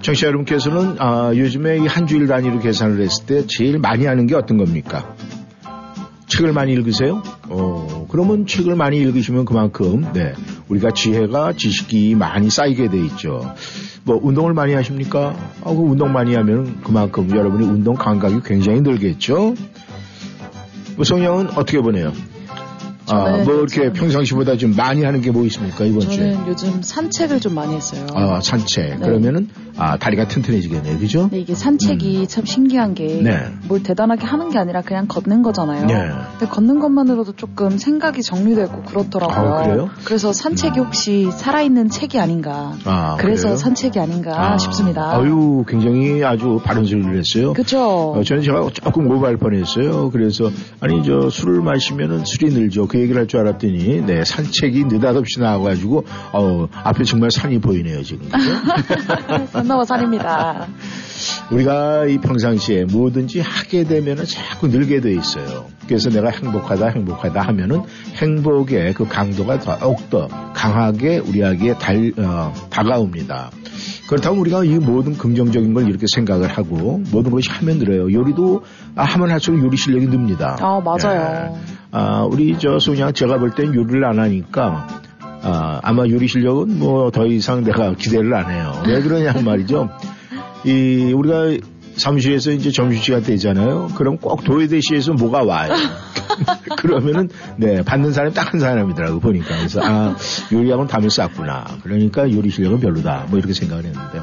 청취자 0.02 0.28
여러분께서는 0.28 0.96
아, 1.00 1.32
요즘에 1.36 1.78
이 1.78 1.88
한 1.88 2.08
주일 2.08 2.28
단위로 2.28 2.60
계산을 2.60 3.00
했을 3.02 3.26
때 3.28 3.46
제일 3.48 3.78
많이 3.80 4.06
하는 4.06 4.26
게 4.28 4.36
어떤 4.36 4.58
겁니까? 4.58 5.16
책을 6.28 6.54
많이 6.54 6.74
읽으세요? 6.74 7.22
어, 7.50 8.08
그러면 8.10 8.48
책을 8.48 8.76
많이 8.76 8.98
읽으시면 8.98 9.46
그만큼 9.46 10.08
네, 10.14 10.34
우리가 10.70 10.92
지혜가 10.92 11.54
지식이 11.54 12.16
많이 12.16 12.50
쌓이게 12.50 12.90
돼 12.90 12.98
있죠. 13.06 13.54
뭐 14.04 14.20
운동을 14.22 14.54
많이 14.54 14.74
하십니까? 14.74 15.36
아, 15.64 15.70
그 15.70 15.76
운동 15.82 16.12
많이 16.12 16.34
하면 16.36 16.82
그만큼 16.84 17.30
여러분이 17.30 17.66
운동 17.66 17.96
감각이 17.96 18.40
굉장히 18.44 18.82
늘겠죠. 18.82 19.54
우성형은 20.98 21.50
어떻게 21.52 21.80
보내요? 21.80 22.12
아, 23.08 23.38
뭐 23.44 23.56
이렇게 23.56 23.92
평상시보다 23.92 24.58
좀 24.58 24.76
많이 24.76 25.04
하는 25.04 25.22
게 25.22 25.32
뭐 25.32 25.46
있습니까 25.46 25.86
이번 25.86 26.02
저는 26.02 26.16
주에? 26.16 26.38
요즘 26.48 26.82
산책을 26.82 27.40
좀 27.40 27.56
많이 27.56 27.76
했어요. 27.76 28.06
아, 28.14 28.40
산책. 28.42 29.00
네. 29.00 29.06
그러면은 29.06 29.50
아 29.78 29.98
다리가 29.98 30.28
튼튼해지겠네요, 30.28 31.00
그죠? 31.00 31.22
근데 31.22 31.40
이게 31.40 31.56
산책이 31.56 32.28
참 32.28 32.46
신기한 32.46 32.94
게뭘 32.94 33.24
네. 33.24 33.84
대단하게 33.84 34.26
하는 34.26 34.50
게 34.50 34.58
아니라 34.60 34.82
그냥 34.82 35.08
걷는 35.08 35.42
거잖아요. 35.42 35.86
네. 35.88 36.10
근데 36.38 36.46
걷는 36.48 36.80
것만으로도 36.80 37.34
조금 37.34 37.78
생각이 37.78 38.22
정리되고 38.22 38.84
그렇더라고요. 38.84 39.54
아, 39.54 39.64
그래요? 39.64 39.90
래서 40.10 40.34
산책이 40.34 40.80
혹시 40.80 41.30
살아있는 41.32 41.90
책이 41.90 42.20
아닌가. 42.20 42.74
아, 42.86 43.16
그래서 43.20 43.44
그래요? 43.44 43.56
산책이 43.58 44.00
아닌가 44.00 44.54
아, 44.54 44.58
싶습니다. 44.58 45.16
아유, 45.16 45.64
굉장히 45.68 46.24
아주 46.24 46.60
바른 46.64 46.86
소리를 46.86 47.18
했어요. 47.18 47.54
그쵸? 47.54 48.14
어, 48.16 48.24
저는 48.24 48.44
제가 48.44 48.70
조금 48.74 49.10
오버할 49.10 49.38
뻔했어요. 49.38 50.12
그래서 50.12 50.50
아니 50.80 51.04
저 51.04 51.30
술을 51.30 51.62
마시면은 51.62 52.24
술이 52.26 52.54
늘죠. 52.54 52.88
그 52.88 53.00
얘기를 53.00 53.20
할 53.20 53.28
줄 53.32 53.40
알았더니 53.40 54.02
네 54.06 54.26
산책이 54.26 54.86
느닷없이 54.86 55.40
나와가지고 55.40 56.04
어 56.34 56.68
앞에 56.84 57.04
정말 57.06 57.32
산이 57.32 57.60
보이네요 57.60 58.04
지금. 58.04 58.28
넘어 59.68 59.84
산입니다. 59.84 60.68
우리가 61.52 62.06
이 62.06 62.18
평상시에 62.18 62.86
뭐든지 62.86 63.42
하게 63.42 63.84
되면은 63.84 64.26
자꾸 64.26 64.68
늘게 64.68 65.02
돼 65.02 65.14
있어요. 65.14 65.66
그래서 65.88 66.10
내가 66.10 66.30
행복하다 66.30 66.88
행복하다 66.88 67.42
하면은 67.42 67.82
행복의 68.16 68.94
그 68.94 69.08
강도가 69.08 69.60
더욱더 69.60 70.28
강하게 70.54 71.20
우리에게 71.20 71.74
달, 71.76 72.12
어, 72.18 72.54
다가옵니다. 72.70 73.52
그렇다면 74.08 74.40
우리가 74.40 74.64
이 74.64 74.78
모든 74.78 75.18
긍정적인 75.18 75.74
걸 75.74 75.88
이렇게 75.88 76.06
생각을 76.16 76.48
하고 76.50 77.02
모든 77.12 77.32
것이 77.32 77.50
하면 77.50 77.78
늘어요. 77.78 78.12
요리도 78.12 78.64
아, 78.96 79.04
하면 79.04 79.32
할수록 79.32 79.62
요리 79.64 79.78
실력이 79.78 80.08
늡니다. 80.08 80.58
아, 80.60 80.80
맞아요. 80.82 81.54
예. 81.56 81.62
아, 81.92 82.24
우리 82.24 82.58
저 82.58 82.80
소냥 82.80 83.14
제가 83.14 83.38
볼 83.38 83.52
땐 83.52 83.74
요리를 83.74 84.04
안 84.06 84.20
하니까 84.20 84.88
아, 85.44 85.80
아마 85.84 86.08
요리 86.08 86.28
실력은 86.28 86.80
뭐 86.80 87.10
더 87.12 87.26
이상 87.26 87.64
내가 87.64 87.94
기대를 87.94 88.34
안 88.34 88.50
해요. 88.52 88.82
왜 88.88 89.02
그러냐 89.02 89.34
말이죠. 89.42 89.90
이 90.66 91.12
우리가 91.14 91.66
사무실에서 91.96 92.52
이제 92.52 92.72
점심시간 92.72 93.24
되잖아요. 93.24 93.90
그럼 93.96 94.18
꼭 94.18 94.44
도예대시에서 94.44 95.14
뭐가 95.14 95.44
와요. 95.44 95.74
그러면은 96.78 97.30
네 97.58 97.82
받는 97.84 98.14
사람이 98.14 98.34
딱 98.34 98.52
한 98.54 98.60
사람이더라고 98.60 99.20
보니까 99.20 99.58
그래서 99.58 99.82
아 99.84 100.16
요리하고는 100.52 100.88
담을 100.90 101.10
쌌구나. 101.10 101.66
그러니까 101.84 102.32
요리 102.32 102.50
실력은 102.50 102.80
별로다. 102.80 103.26
뭐 103.30 103.38
이렇게 103.40 103.54
생각을 103.54 103.86
했는데 103.86 104.20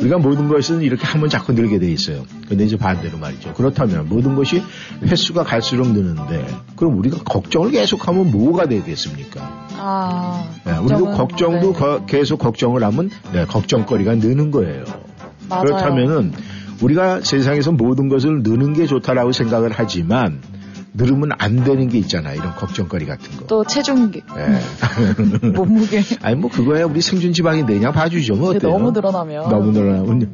우리가 0.00 0.18
모든 0.18 0.48
것은 0.48 0.82
이렇게 0.82 1.04
하면 1.06 1.28
자꾸 1.28 1.52
늘게 1.52 1.78
돼 1.78 1.90
있어요. 1.90 2.24
근데 2.48 2.64
이제 2.64 2.76
반대로 2.76 3.18
말이죠. 3.18 3.52
그렇다면 3.54 4.08
모든 4.08 4.34
것이 4.34 4.62
횟수가 5.02 5.44
갈수록 5.44 5.88
느는데 5.88 6.46
그럼 6.76 6.98
우리가 6.98 7.18
걱정을 7.24 7.70
계속하면 7.70 8.30
뭐가 8.30 8.66
되겠습니까? 8.66 9.66
아, 9.76 10.44
네, 10.64 10.76
우리도 10.78 11.10
걱정도 11.12 11.72
네. 11.72 11.78
거- 11.78 12.04
계속 12.06 12.38
걱정을 12.38 12.82
하면 12.84 13.10
네, 13.32 13.44
걱정거리가 13.46 14.16
느는 14.16 14.50
거예요. 14.50 14.84
맞아요. 15.48 15.64
그렇다면은 15.64 16.32
우리가 16.80 17.20
세상에서 17.20 17.70
모든 17.72 18.08
것을 18.08 18.42
느는 18.42 18.72
게 18.74 18.86
좋다라고 18.86 19.32
생각을 19.32 19.70
하지만 19.72 20.40
늘으면 20.94 21.30
안 21.38 21.64
되는 21.64 21.88
게 21.88 21.98
있잖아요. 21.98 22.36
이런 22.38 22.54
걱정거리 22.54 23.06
같은 23.06 23.36
거. 23.38 23.46
또 23.46 23.64
체중, 23.64 24.10
네. 24.10 24.20
몸무게. 25.54 26.02
아니 26.20 26.36
뭐 26.36 26.50
그거야 26.50 26.84
우리 26.84 27.00
생존 27.00 27.32
지방이 27.32 27.62
내냐 27.62 27.92
봐주죠. 27.92 28.34
뭐 28.34 28.50
어때요? 28.50 28.72
너무 28.72 28.90
늘어나면. 28.90 29.48
너무 29.48 29.70
늘어나면 29.72 30.30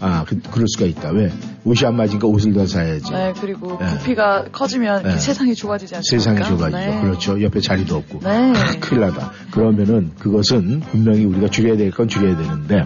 아 0.00 0.24
그, 0.26 0.40
럴 0.56 0.66
수가 0.66 0.86
있다. 0.86 1.10
왜 1.12 1.30
옷이 1.64 1.86
안 1.86 1.94
맞으니까 1.96 2.26
옷을 2.26 2.52
더 2.52 2.66
사야지. 2.66 3.12
네, 3.12 3.32
그리고 3.40 3.78
네. 3.80 3.86
부피가 3.98 4.46
커지면 4.50 5.04
네. 5.04 5.18
세상이 5.18 5.54
좋아지지 5.54 5.94
않습니까? 5.96 6.24
세상이 6.34 6.58
좋아지죠. 6.58 6.76
네. 6.76 7.00
그렇죠. 7.02 7.42
옆에 7.42 7.60
자리도 7.60 7.94
없고. 7.96 8.20
네. 8.24 8.52
아, 8.56 8.72
큰일 8.80 9.02
나다. 9.02 9.30
그러면은 9.52 10.10
그것은 10.18 10.80
분명히 10.80 11.24
우리가 11.24 11.48
줄여야 11.48 11.76
될 11.76 11.92
건 11.92 12.08
줄여야 12.08 12.36
되는데 12.36 12.84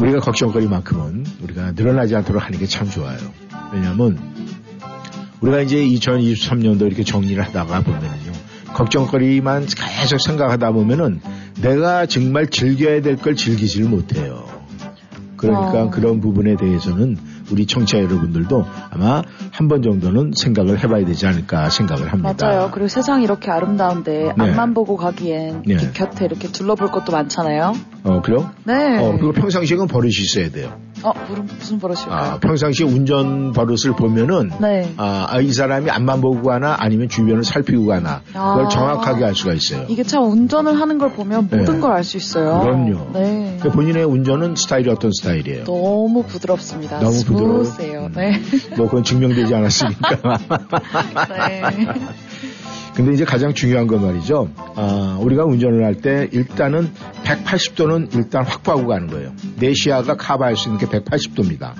우리가 0.00 0.20
걱정거리만큼은 0.20 1.26
우리가 1.42 1.72
늘어나지 1.72 2.14
않도록 2.16 2.42
하는 2.42 2.58
게 2.58 2.66
참 2.66 2.88
좋아요. 2.88 3.18
왜냐하면 3.72 4.18
우리가 5.40 5.60
이제 5.60 5.76
2023년도 5.76 6.82
이렇게 6.86 7.04
정리를 7.04 7.42
하다가 7.42 7.80
보면은요. 7.82 8.32
걱정거리만 8.74 9.66
계속 9.66 10.18
생각하다 10.20 10.72
보면은 10.72 11.20
내가 11.60 12.06
정말 12.06 12.48
즐겨야 12.48 13.02
될 13.02 13.16
걸 13.16 13.36
즐기지를 13.36 13.88
못해요. 13.88 14.44
그러니까 15.36 15.84
어. 15.84 15.90
그런 15.90 16.20
부분에 16.20 16.56
대해서는 16.56 17.16
우리 17.50 17.66
청취자 17.66 17.98
여러분들도 17.98 18.64
아마 18.90 19.22
한 19.50 19.68
번 19.68 19.82
정도는 19.82 20.32
생각을 20.34 20.82
해봐야 20.82 21.04
되지 21.04 21.26
않을까 21.26 21.68
생각을 21.68 22.10
합니다. 22.10 22.34
맞아요. 22.46 22.70
그리고 22.72 22.88
세상이 22.88 23.22
이렇게 23.24 23.50
아름다운데 23.50 24.24
네. 24.24 24.32
앞만 24.38 24.72
보고 24.72 24.96
가기엔 24.96 25.62
네. 25.66 25.74
이렇게 25.74 25.90
곁에 25.92 26.24
이렇게 26.24 26.48
둘러볼 26.48 26.88
것도 26.90 27.12
많잖아요. 27.12 27.74
어, 28.04 28.22
그래요? 28.22 28.50
네. 28.64 28.98
어, 28.98 29.12
그리고 29.12 29.32
평상시에는 29.32 29.86
버릇이 29.86 30.12
있어야 30.12 30.48
돼요. 30.50 30.80
어, 31.04 31.12
무슨, 31.28 31.46
무슨 31.46 31.78
버릇일까요? 31.78 32.14
아, 32.18 32.38
평상시에 32.40 32.86
운전 32.86 33.52
버릇을 33.52 33.92
보면은 33.92 34.50
네. 34.60 34.92
아, 34.96 35.26
아, 35.28 35.40
이 35.40 35.52
사람이 35.52 35.90
앞만 35.90 36.20
보고 36.20 36.42
가나 36.42 36.76
아니면 36.78 37.08
주변을 37.08 37.44
살피고 37.44 37.86
가나 37.86 38.22
그걸 38.26 38.64
아. 38.64 38.68
정확하게 38.68 39.24
알 39.26 39.34
수가 39.34 39.52
있어요. 39.52 39.84
이게 39.88 40.02
참 40.02 40.24
운전을 40.24 40.80
하는 40.80 40.98
걸 40.98 41.12
보면 41.12 41.48
네. 41.50 41.58
모든 41.58 41.80
걸 41.80 41.92
알 41.92 42.02
수 42.04 42.16
있어요. 42.16 42.60
그럼요. 42.62 43.10
네. 43.12 43.58
그 43.62 43.70
본인의 43.70 44.04
운전은 44.04 44.56
스타일이 44.56 44.90
어떤 44.90 45.12
스타일이에요? 45.12 45.64
너무 45.64 46.24
부드럽습니다. 46.24 46.98
너무 47.00 47.22
부드러워요? 47.24 48.06
음. 48.06 48.12
네. 48.16 48.40
뭐 48.76 48.86
그건 48.86 49.04
증명되지 49.04 49.54
않았으니까. 49.54 50.18
네. 51.28 51.62
근데 52.94 53.12
이제 53.12 53.24
가장 53.24 53.52
중요한 53.54 53.86
건 53.88 54.02
말이죠. 54.02 54.48
아, 54.76 55.18
우리가 55.20 55.44
운전을 55.44 55.84
할 55.84 55.94
때 55.96 56.28
일단은 56.32 56.90
180도는 57.24 58.14
일단 58.14 58.44
확보하고 58.44 58.86
가는 58.86 59.06
거예요. 59.08 59.32
내 59.56 59.72
시야가 59.74 60.16
커버할 60.16 60.56
수 60.56 60.68
있는 60.68 60.78
게 60.78 60.86
180도입니다. 60.86 61.72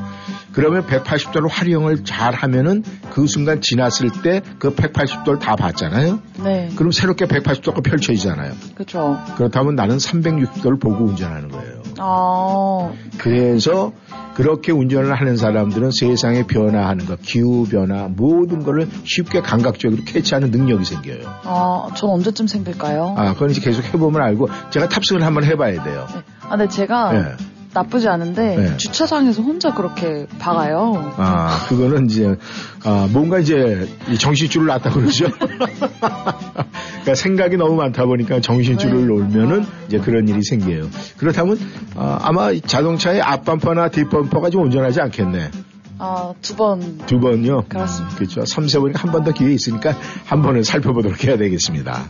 그러면 0.55 0.87
180도를 0.87 1.49
활용을 1.51 2.05
잘 2.05 2.33
하면은 2.33 2.83
그 3.11 3.27
순간 3.27 3.61
지났을 3.61 4.11
때 4.23 4.41
그 4.59 4.75
180도를 4.75 5.39
다 5.39 5.57
봤잖아요. 5.57 6.21
네. 6.43 6.71
그럼 6.77 6.93
새롭게 6.93 7.27
180도가 7.27 7.83
펼쳐지잖아요. 7.83 8.53
그렇죠. 8.75 9.19
그렇다면 9.37 9.75
나는 9.75 9.97
360도를 9.97 10.81
보고 10.81 11.05
운전하는 11.05 11.49
거예요. 11.49 11.83
아, 11.99 12.93
그래서 13.19 13.93
그렇게 14.35 14.73
운전을 14.73 15.15
하는 15.15 15.37
사람들은 15.37 15.91
세상의 15.93 16.47
변화하는 16.47 17.07
것, 17.07 17.21
기후 17.23 17.67
변화, 17.69 18.09
모든 18.09 18.65
것을 18.65 18.89
쉽게 19.05 19.41
감각적으로 19.41 20.03
캐치하는 20.05 20.51
능력이 20.51 20.85
생겨요. 20.85 21.21
아, 21.45 21.89
전 21.95 22.11
언제쯤 22.11 22.47
생길까요? 22.47 23.15
아, 23.17 23.35
그건 23.35 23.51
이제 23.51 23.61
계속 23.61 23.85
해보면 23.85 24.21
알고, 24.23 24.49
제가 24.71 24.89
탑승을 24.89 25.23
한번 25.25 25.45
해봐야 25.45 25.83
돼요. 25.85 26.07
네. 26.13 26.23
아, 26.41 26.57
근데 26.57 26.69
제가 26.69 27.13
네. 27.13 27.37
나쁘지 27.75 28.09
않은데 28.09 28.57
네. 28.57 28.77
주차장에서 28.77 29.43
혼자 29.43 29.75
그렇게 29.75 30.27
박아요. 30.39 31.13
아, 31.17 31.67
그거는 31.69 32.07
이제, 32.07 32.37
아, 32.85 33.09
뭔가 33.13 33.39
이제, 33.41 33.89
이 34.09 34.17
정신줄을 34.17 34.67
놨다 34.67 34.91
그러죠. 34.91 35.27
그러니까 35.39 37.15
생각이 37.15 37.57
너무 37.57 37.75
많다 37.77 38.07
보니까 38.07 38.41
정신줄을 38.41 38.97
네. 39.01 39.05
놓으면은 39.07 39.67
이제 39.89 39.99
그런 39.99 40.29
일이 40.29 40.41
생겨요. 40.43 40.89
그렇다면, 41.19 41.59
아, 41.97 42.19
아마 42.23 42.51
자동차의 42.55 43.21
앞범퍼나 43.21 43.89
뒷범퍼가 43.89 44.51
좀 44.51 44.63
운전하지 44.65 45.01
않겠네. 45.01 45.51
아, 45.99 46.33
두 46.43 46.57
번. 46.57 46.99
두 47.07 47.21
번요. 47.21 47.65
그렇습니다. 47.69 48.17
그렇죠. 48.17 48.45
3, 48.45 48.69
세 48.69 48.79
번이니까 48.79 49.01
한 49.03 49.13
번 49.13 49.25
더 49.25 49.33
기회 49.33 49.53
있으니까 49.53 49.95
한 50.27 50.43
번을 50.43 50.65
살펴보도록 50.65 51.25
해야 51.25 51.37
되겠습니다. 51.37 52.05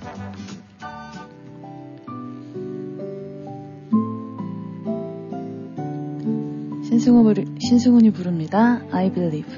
신승훈, 7.04 7.58
신승훈이 7.58 8.10
부릅니다. 8.12 8.80
I 8.90 9.12
believe. 9.12 9.52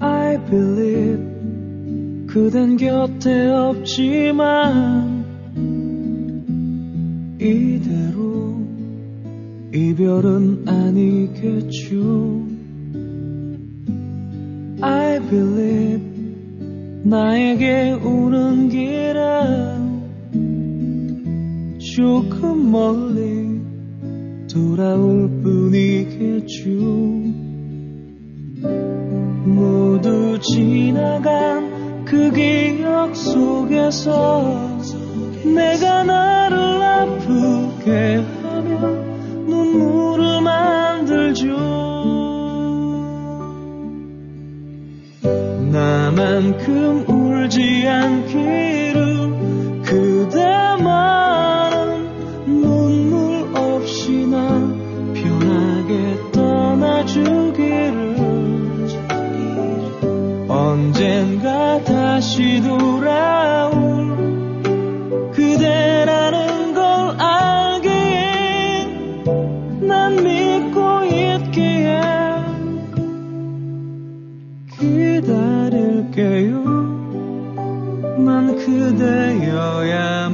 I 0.00 0.38
believe 0.46 1.22
그댄 2.28 2.78
곁에 2.78 3.48
없지만 3.50 5.22
이대로 7.38 8.56
이별은 9.74 10.66
아니겠죠 10.66 12.42
I 14.80 15.20
believe 15.28 16.00
나에게 17.04 17.92
우는 18.02 18.70
길은 18.70 19.81
조금 21.94 22.72
멀리 22.72 23.60
돌아올 24.50 25.28
뿐이겠죠. 25.42 26.70
모두 29.44 30.38
지나간 30.40 32.06
그 32.06 32.30
기억 32.30 33.14
속에서 33.14 34.78
내가 35.44 36.02
나를 36.04 36.56
아프게 36.82 38.24
하며 38.42 38.88
눈물을 39.46 40.40
만들죠. 40.40 41.46
나만큼 45.70 47.04
울지 47.06 47.86
않기를 47.86 49.02
그대만 49.82 51.51
주기를. 57.12 58.16
언젠가 60.48 61.82
다시 61.84 62.62
돌아올 62.62 63.72
그대라는 65.32 66.72
걸 66.74 67.20
알기에 67.20 68.86
난 69.80 70.16
믿고 70.22 71.04
있기에 71.04 72.00
기다릴게요. 74.78 76.62
난 78.24 78.56
그대여야만 78.56 80.32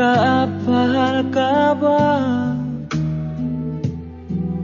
내가 0.00 0.44
아파할까봐 0.44 1.84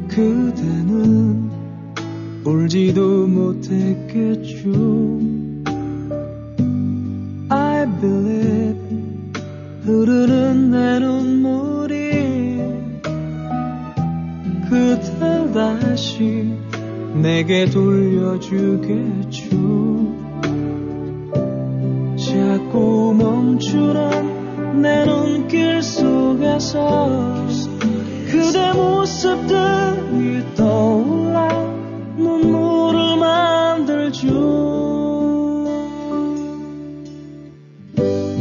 그대는 0.09 1.51
울지도 2.43 3.27
못했겠죠. 3.27 4.71
I 7.51 7.87
believe 8.01 8.81
흐르는 9.83 10.71
내 10.71 11.01
눈물이 11.01 11.97
그댈 14.71 15.53
다시 15.53 16.51
내게 17.21 17.67
돌려주겠죠. 17.67 18.87
자꾸 22.17 23.15
멈추는 23.19 24.26
내 24.77 25.05
눈길 25.05 25.83
속에서 25.83 27.09
그대 28.31 28.73
모습들이 28.75 30.45
떠올라 30.55 31.49
눈물을 32.17 33.17
만들죠. 33.17 34.27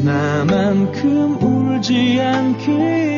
나만큼 0.04 1.38
울지 1.42 2.20
않기 2.22 3.15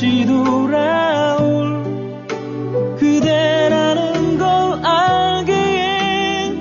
다시 0.00 0.24
돌아올 0.24 1.84
그대라는 2.98 4.38
걸 4.38 4.82
알기에 4.82 6.52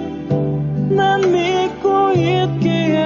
난 0.89 1.21
믿고 1.21 2.11
있기에 2.11 3.05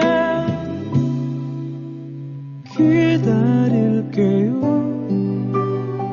기다릴게요. 2.76 4.60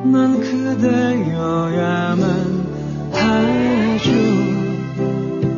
난 0.05 0.39
그대여야만 0.39 2.21
하죠. 3.13 4.11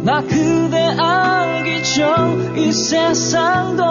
나 0.06 0.21
그대 0.21 0.78
알기 0.97 1.84
전 1.95 2.43
이 2.56 2.71
세상도 2.71 3.84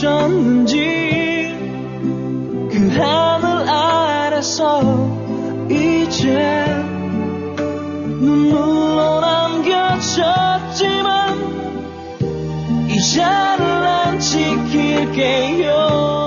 눈부셨는지 0.00 0.78
그 2.70 2.88
하늘 2.96 3.68
아래서 3.68 4.80
이제 5.68 6.64
눈물로 8.20 9.20
남겨졌지만 9.20 11.10
이 12.88 12.98
자를 13.12 13.66
안 13.66 14.18
지킬게요 14.18 16.19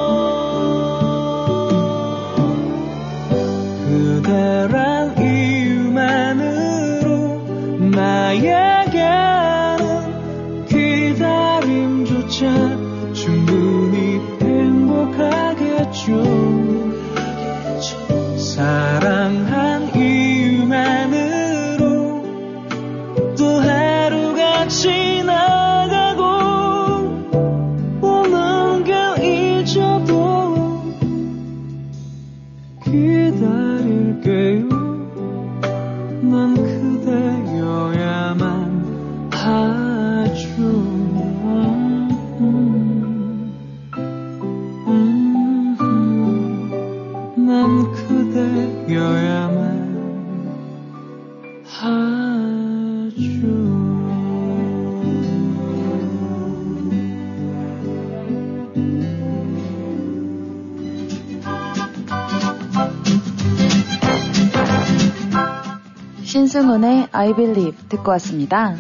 신승훈의 66.64 67.08
I 67.12 67.34
Believe 67.36 67.74
듣고 67.90 68.12
왔습니다. 68.12 68.76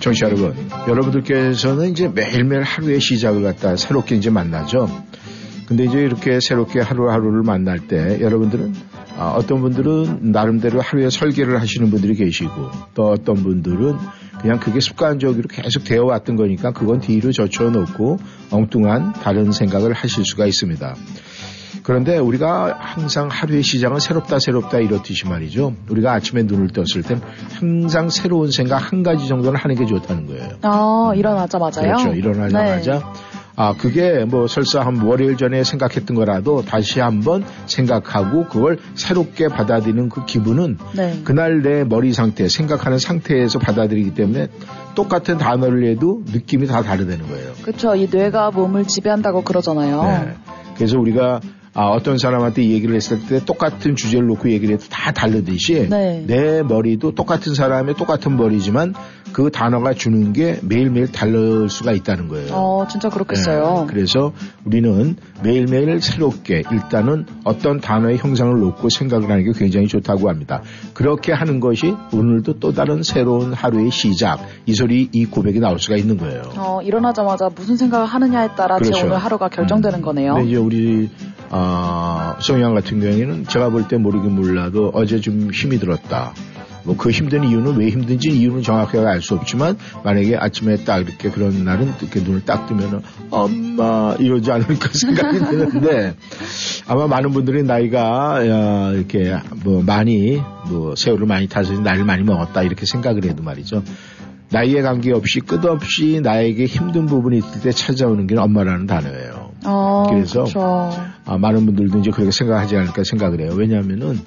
정치 0.00 0.24
여러분, 0.24 0.54
여러분들께서는 0.88 1.90
이제 1.90 2.08
매일매일 2.08 2.62
하루의 2.62 3.00
시작을 3.00 3.42
갖다 3.42 3.76
새롭게 3.76 4.16
이제 4.16 4.30
만나죠. 4.30 4.88
근데 5.66 5.84
이제 5.84 6.00
이렇게 6.00 6.40
새롭게 6.40 6.80
하루하루를 6.80 7.42
만날 7.42 7.78
때 7.78 8.20
여러분들은 8.20 8.74
아, 9.16 9.34
어떤 9.36 9.60
분들은 9.60 10.32
나름대로 10.32 10.80
하루에 10.80 11.08
설계를 11.08 11.60
하시는 11.60 11.88
분들이 11.88 12.14
계시고 12.16 12.70
또 12.94 13.10
어떤 13.10 13.36
분들은 13.36 13.96
그냥 14.40 14.58
그게 14.58 14.80
습관적으로 14.80 15.46
계속 15.48 15.84
되어 15.84 16.04
왔던 16.04 16.34
거니까 16.34 16.72
그건 16.72 17.00
뒤로 17.00 17.30
젖혀놓고 17.30 18.18
엉뚱한 18.50 19.12
다른 19.12 19.52
생각을 19.52 19.92
하실 19.92 20.24
수가 20.24 20.46
있습니다. 20.46 20.96
그런데 21.84 22.16
우리가 22.16 22.78
항상 22.80 23.28
하루의 23.30 23.62
시작은 23.62 24.00
새롭다 24.00 24.38
새롭다 24.38 24.78
이렇듯이 24.78 25.28
말이죠. 25.28 25.74
우리가 25.90 26.14
아침에 26.14 26.42
눈을 26.42 26.68
떴을 26.68 27.02
땐 27.06 27.20
항상 27.60 28.08
새로운 28.08 28.50
생각 28.50 28.90
한 28.90 29.02
가지 29.02 29.28
정도는 29.28 29.60
하는 29.60 29.76
게 29.76 29.84
좋다는 29.84 30.26
거예요. 30.26 30.48
아, 30.62 31.12
일어나자마자요? 31.14 31.96
그렇죠. 31.96 32.14
일어나자마자 32.14 32.92
네. 32.92 33.00
아 33.56 33.74
그게 33.76 34.24
뭐 34.24 34.48
설사 34.48 34.80
한 34.80 34.96
월요일 35.02 35.36
전에 35.36 35.62
생각했던 35.62 36.16
거라도 36.16 36.64
다시 36.64 37.00
한번 37.00 37.44
생각하고 37.66 38.46
그걸 38.46 38.78
새롭게 38.94 39.48
받아들이는 39.48 40.08
그 40.08 40.24
기분은 40.24 40.78
네. 40.96 41.20
그날 41.22 41.60
내 41.62 41.84
머리 41.84 42.14
상태, 42.14 42.48
생각하는 42.48 42.98
상태에서 42.98 43.58
받아들이기 43.58 44.14
때문에 44.14 44.48
똑같은 44.94 45.36
단어를 45.36 45.86
해도 45.90 46.22
느낌이 46.32 46.66
다 46.66 46.82
다르다는 46.82 47.28
거예요. 47.28 47.52
그쵸. 47.62 47.94
이 47.94 48.08
뇌가 48.10 48.52
몸을 48.52 48.86
지배한다고 48.86 49.42
그러잖아요. 49.44 50.02
네. 50.02 50.34
그래서 50.76 50.98
우리가 50.98 51.40
아, 51.74 51.86
어떤 51.88 52.18
사람한테 52.18 52.62
이 52.62 52.72
얘기를 52.72 52.94
했을 52.94 53.26
때 53.26 53.44
똑같은 53.44 53.96
주제를 53.96 54.26
놓고 54.28 54.50
얘기를 54.50 54.74
해도 54.74 54.84
다 54.88 55.10
다르듯이 55.10 55.88
네. 55.90 56.22
내 56.24 56.62
머리도 56.62 57.16
똑같은 57.16 57.54
사람의 57.54 57.96
똑같은 57.96 58.36
머리지만 58.36 58.94
그 59.34 59.50
단어가 59.50 59.92
주는 59.92 60.32
게 60.32 60.60
매일매일 60.62 61.10
다를 61.10 61.68
수가 61.68 61.90
있다는 61.92 62.28
거예요. 62.28 62.52
어, 62.52 62.86
진짜 62.88 63.08
그렇겠어요. 63.08 63.80
네, 63.80 63.92
그래서 63.92 64.32
우리는 64.64 65.16
매일매일 65.42 66.00
새롭게 66.00 66.62
일단은 66.70 67.26
어떤 67.44 67.80
단어의 67.80 68.18
형상을 68.18 68.56
놓고 68.60 68.88
생각을 68.90 69.28
하는 69.28 69.44
게 69.44 69.50
굉장히 69.58 69.88
좋다고 69.88 70.28
합니다. 70.28 70.62
그렇게 70.94 71.32
하는 71.32 71.58
것이 71.58 71.96
오늘도 72.12 72.60
또 72.60 72.72
다른 72.72 73.02
새로운 73.02 73.52
하루의 73.52 73.90
시작, 73.90 74.38
이 74.66 74.74
소리, 74.74 75.08
이 75.10 75.24
고백이 75.26 75.58
나올 75.58 75.80
수가 75.80 75.96
있는 75.96 76.16
거예요. 76.16 76.42
어, 76.56 76.80
일어나자마자 76.82 77.50
무슨 77.54 77.76
생각을 77.76 78.06
하느냐에 78.06 78.54
따라 78.54 78.76
그렇죠. 78.76 78.92
제 78.92 79.02
오늘 79.02 79.18
하루가 79.18 79.48
결정되는 79.48 79.98
음. 79.98 80.02
거네요. 80.02 80.34
근데 80.34 80.48
이제 80.48 80.56
우리 80.56 81.10
아, 81.50 82.36
성양 82.40 82.74
같은 82.74 83.00
경우에는 83.00 83.46
제가 83.48 83.70
볼 83.70 83.88
때 83.88 83.96
모르긴 83.96 84.36
몰라도 84.36 84.92
어제 84.94 85.20
좀 85.20 85.50
힘이 85.52 85.78
들었다. 85.78 86.32
뭐 86.84 86.96
그 86.96 87.10
힘든 87.10 87.44
이유는 87.44 87.76
왜 87.76 87.88
힘든지 87.88 88.30
이유는 88.30 88.62
정확하게 88.62 88.98
알 89.06 89.20
수 89.22 89.34
없지만 89.34 89.76
만약에 90.04 90.36
아침에 90.36 90.76
딱 90.84 90.98
이렇게 90.98 91.30
그런 91.30 91.64
날은 91.64 91.92
이렇게 92.00 92.20
눈을 92.20 92.44
딱 92.44 92.66
뜨면은 92.66 93.00
엄마 93.30 94.14
이러지 94.18 94.52
않을까 94.52 94.88
생각이 94.92 95.38
드는데 95.38 96.14
아마 96.86 97.06
많은 97.06 97.30
분들이 97.30 97.62
나이가 97.62 98.46
야, 98.46 98.90
이렇게 98.92 99.34
뭐 99.64 99.82
많이 99.82 100.42
뭐 100.68 100.94
세월을 100.94 101.26
많이 101.26 101.48
타서 101.48 101.72
나이를 101.80 102.04
많이 102.04 102.22
먹었다 102.22 102.62
이렇게 102.62 102.84
생각을 102.86 103.24
해도 103.24 103.42
말이죠. 103.42 103.82
나이에 104.50 104.82
관계없이 104.82 105.40
끝없이 105.40 106.20
나에게 106.22 106.66
힘든 106.66 107.06
부분이 107.06 107.38
있을 107.38 107.60
때 107.62 107.70
찾아오는 107.72 108.26
게 108.26 108.36
엄마라는 108.38 108.86
단어예요. 108.86 109.50
어, 109.64 110.04
그래서. 110.10 110.44
아, 111.24 111.38
많은 111.38 111.64
분들도 111.66 111.98
이제 111.98 112.10
그렇게 112.10 112.30
생각하지 112.30 112.76
않을까 112.76 113.02
생각을 113.04 113.40
해요. 113.40 113.50
왜냐하면은 113.56 114.20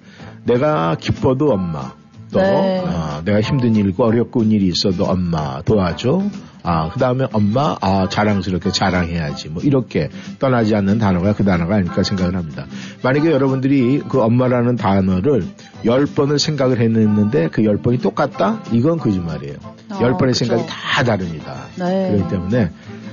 내가 0.43 0.95
기뻐도 0.99 1.51
엄마, 1.51 1.93
또 2.31 2.39
네. 2.39 2.83
아, 2.85 3.21
내가 3.23 3.41
힘든 3.41 3.75
일이고 3.75 4.03
어렵고 4.03 4.43
일이 4.43 4.67
있어도 4.67 5.05
엄마 5.05 5.61
도와줘. 5.61 6.23
아, 6.63 6.89
그 6.89 6.99
다음에 6.99 7.25
엄마, 7.31 7.77
아, 7.79 8.09
자랑스럽게 8.09 8.71
자랑해야지. 8.71 9.47
뭐, 9.49 9.63
이렇게 9.63 10.09
떠나지 10.37 10.75
않는 10.75 10.97
단어가 10.97 11.31
그 11.33 11.45
단어가 11.45 11.75
아닐까 11.75 12.03
생각을 12.03 12.35
합니다. 12.35 12.65
만약에 13.03 13.31
여러분들이 13.31 14.01
그 14.09 14.21
엄마라는 14.21 14.75
단어를 14.75 15.45
열 15.85 16.05
번을 16.05 16.39
생각을 16.39 16.81
했는데 16.81 17.47
그 17.49 17.63
열 17.63 17.77
번이 17.77 17.99
똑같다? 17.99 18.61
이건 18.73 18.97
거짓말이에요. 18.97 19.55
어, 19.91 19.99
열 20.01 20.17
번의 20.17 20.33
그쵸. 20.33 20.45
생각이 20.45 20.65
다 20.67 21.03
다릅니다. 21.05 21.55
네. 21.77 22.11
그렇기 22.11 22.29
때문에 22.29 22.71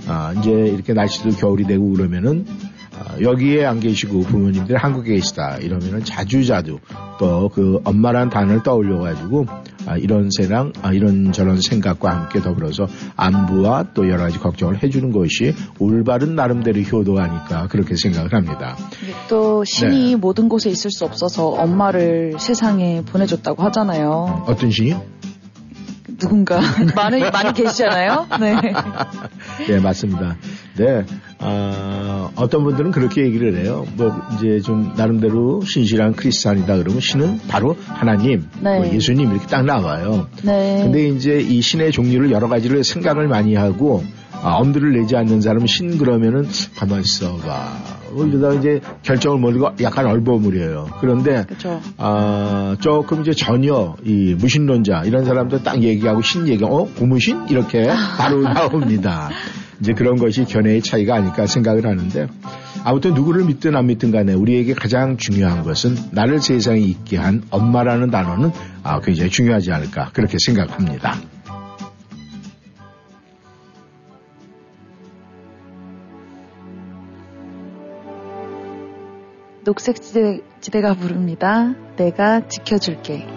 아, 0.08 0.34
이제 0.36 0.50
이렇게 0.50 0.92
날씨도 0.92 1.30
겨울이 1.36 1.64
되고 1.64 1.88
그러면은 1.92 2.46
아, 2.48 2.73
여기에 3.20 3.64
안 3.64 3.80
계시고 3.80 4.20
부모님들 4.20 4.76
한국에 4.76 5.14
계시다 5.14 5.56
이러면은 5.58 6.04
자주자주 6.04 6.78
또 7.18 7.44
그 7.54 7.80
엄마란 7.84 8.30
단어를 8.30 8.62
떠올려 8.62 8.98
가지고 8.98 9.46
아, 9.86 9.96
이런 9.96 10.28
세랑 10.30 10.72
아, 10.82 10.92
이런 10.92 11.32
저런 11.32 11.60
생각과 11.60 12.10
함께 12.10 12.40
더불어서 12.40 12.86
안부와 13.16 13.92
또 13.94 14.08
여러 14.08 14.24
가지 14.24 14.38
걱정을 14.38 14.82
해주는 14.82 15.12
것이 15.12 15.54
올바른 15.78 16.34
나름대로 16.34 16.80
효도하니까 16.80 17.68
그렇게 17.68 17.96
생각을 17.96 18.32
합니다. 18.32 18.76
근데 18.98 19.14
또 19.28 19.64
신이 19.64 20.10
네. 20.10 20.16
모든 20.16 20.48
곳에 20.48 20.70
있을 20.70 20.90
수 20.90 21.04
없어서 21.04 21.48
엄마를 21.48 22.34
세상에 22.38 23.02
보내줬다고 23.04 23.62
하잖아요. 23.64 24.44
어떤 24.46 24.70
신이요? 24.70 25.02
누군가 26.18 26.60
많이 26.94 27.20
많이 27.20 27.52
계시잖아요. 27.52 28.26
네. 28.40 28.56
네, 29.68 29.78
맞습니다. 29.80 30.36
네, 30.76 31.04
아, 31.46 32.30
어떤 32.36 32.64
분들은 32.64 32.90
그렇게 32.90 33.22
얘기를 33.22 33.56
해요. 33.56 33.86
뭐, 33.96 34.12
이제 34.34 34.60
좀, 34.60 34.94
나름대로 34.96 35.60
신실한 35.60 36.14
크리스찬이다 36.14 36.78
그러면 36.78 37.00
신은 37.00 37.40
바로 37.48 37.76
하나님, 37.86 38.48
네. 38.60 38.78
뭐 38.78 38.88
예수님 38.92 39.30
이렇게 39.30 39.46
딱 39.46 39.64
나와요. 39.64 40.26
네. 40.42 40.80
근데 40.82 41.08
이제 41.08 41.38
이 41.40 41.60
신의 41.60 41.92
종류를 41.92 42.30
여러 42.30 42.48
가지를 42.48 42.82
생각을 42.82 43.28
많이 43.28 43.54
하고, 43.54 44.02
아, 44.42 44.56
엄두를 44.56 44.92
내지 44.92 45.16
않는 45.16 45.40
사람은 45.40 45.66
신 45.66 45.96
그러면은 45.98 46.46
가만 46.76 47.00
있어봐. 47.00 47.72
뭐 48.12 48.26
이러다가 48.26 48.54
이제 48.54 48.80
결정을 49.02 49.38
모르고 49.38 49.72
약간 49.82 50.06
얼버무려요. 50.06 50.88
그런데. 51.00 51.44
아, 51.96 52.76
조금 52.80 53.22
이제 53.22 53.32
전혀 53.32 53.96
이 54.04 54.34
무신론자 54.38 55.02
이런 55.04 55.24
사람들 55.24 55.62
딱 55.62 55.82
얘기하고 55.82 56.22
신 56.22 56.46
얘기, 56.48 56.62
어? 56.64 56.86
고무신? 56.98 57.48
이렇게 57.48 57.86
바로 58.18 58.42
나옵니다. 58.52 59.30
이제 59.80 59.92
그런 59.92 60.16
것이 60.16 60.44
견해의 60.44 60.82
차이가 60.82 61.16
아닐까 61.16 61.46
생각을 61.46 61.86
하는데 61.86 62.26
아무튼 62.84 63.14
누구를 63.14 63.44
믿든 63.44 63.76
안 63.76 63.86
믿든 63.86 64.10
간에 64.10 64.34
우리에게 64.34 64.74
가장 64.74 65.16
중요한 65.16 65.62
것은 65.62 65.96
나를 66.12 66.40
세상에 66.40 66.80
있게 66.80 67.16
한 67.16 67.42
엄마라는 67.50 68.10
단어는 68.10 68.50
아, 68.82 69.00
굉장히 69.00 69.30
중요하지 69.30 69.72
않을까 69.72 70.10
그렇게 70.12 70.36
생각합니다. 70.38 71.16
녹색지대가 79.64 80.94
부릅니다. 80.94 81.74
내가 81.96 82.46
지켜줄게. 82.48 83.33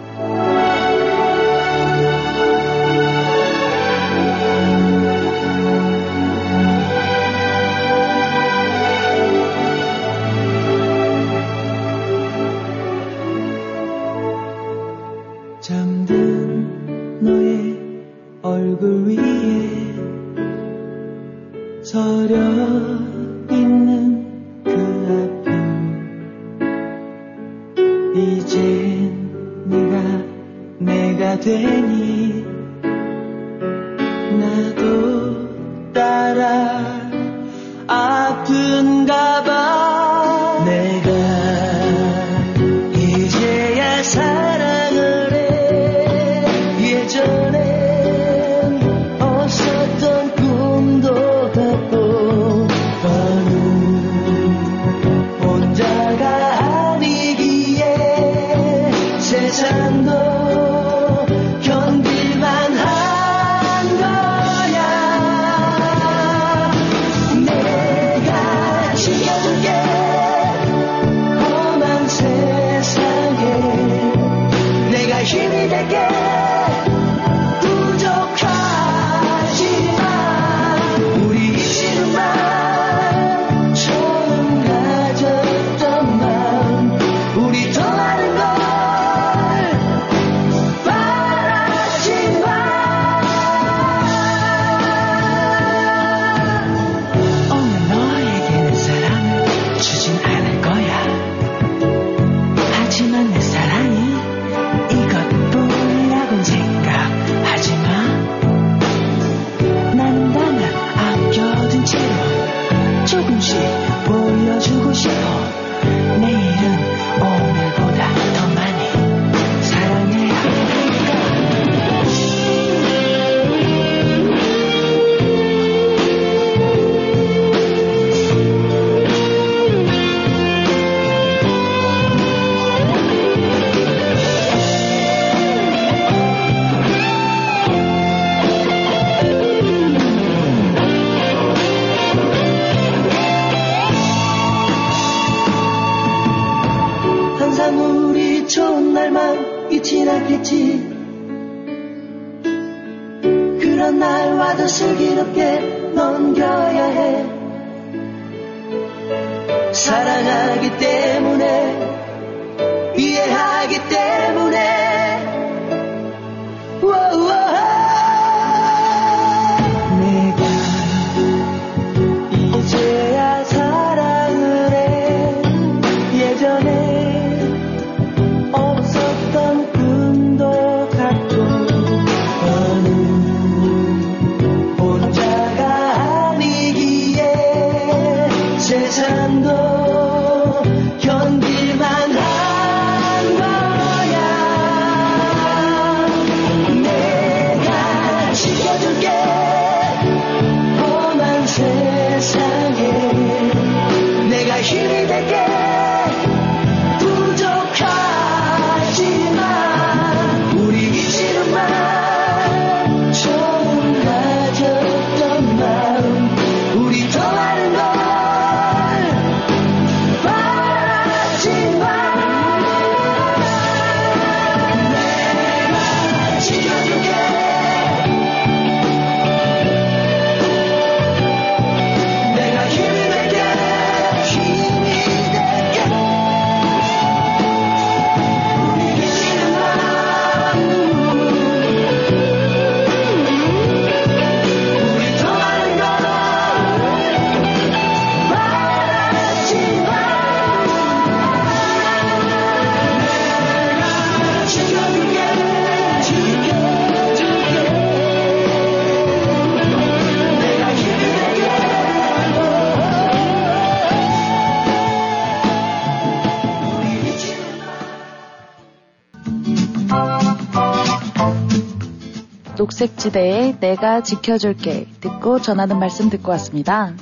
녹색지대에 272.82 273.58
내가 273.58 274.02
지켜줄게 274.02 274.86
듣고 275.00 275.40
전하는 275.40 275.78
말씀 275.80 276.10
듣고 276.10 276.30
왔습니다. 276.32 276.92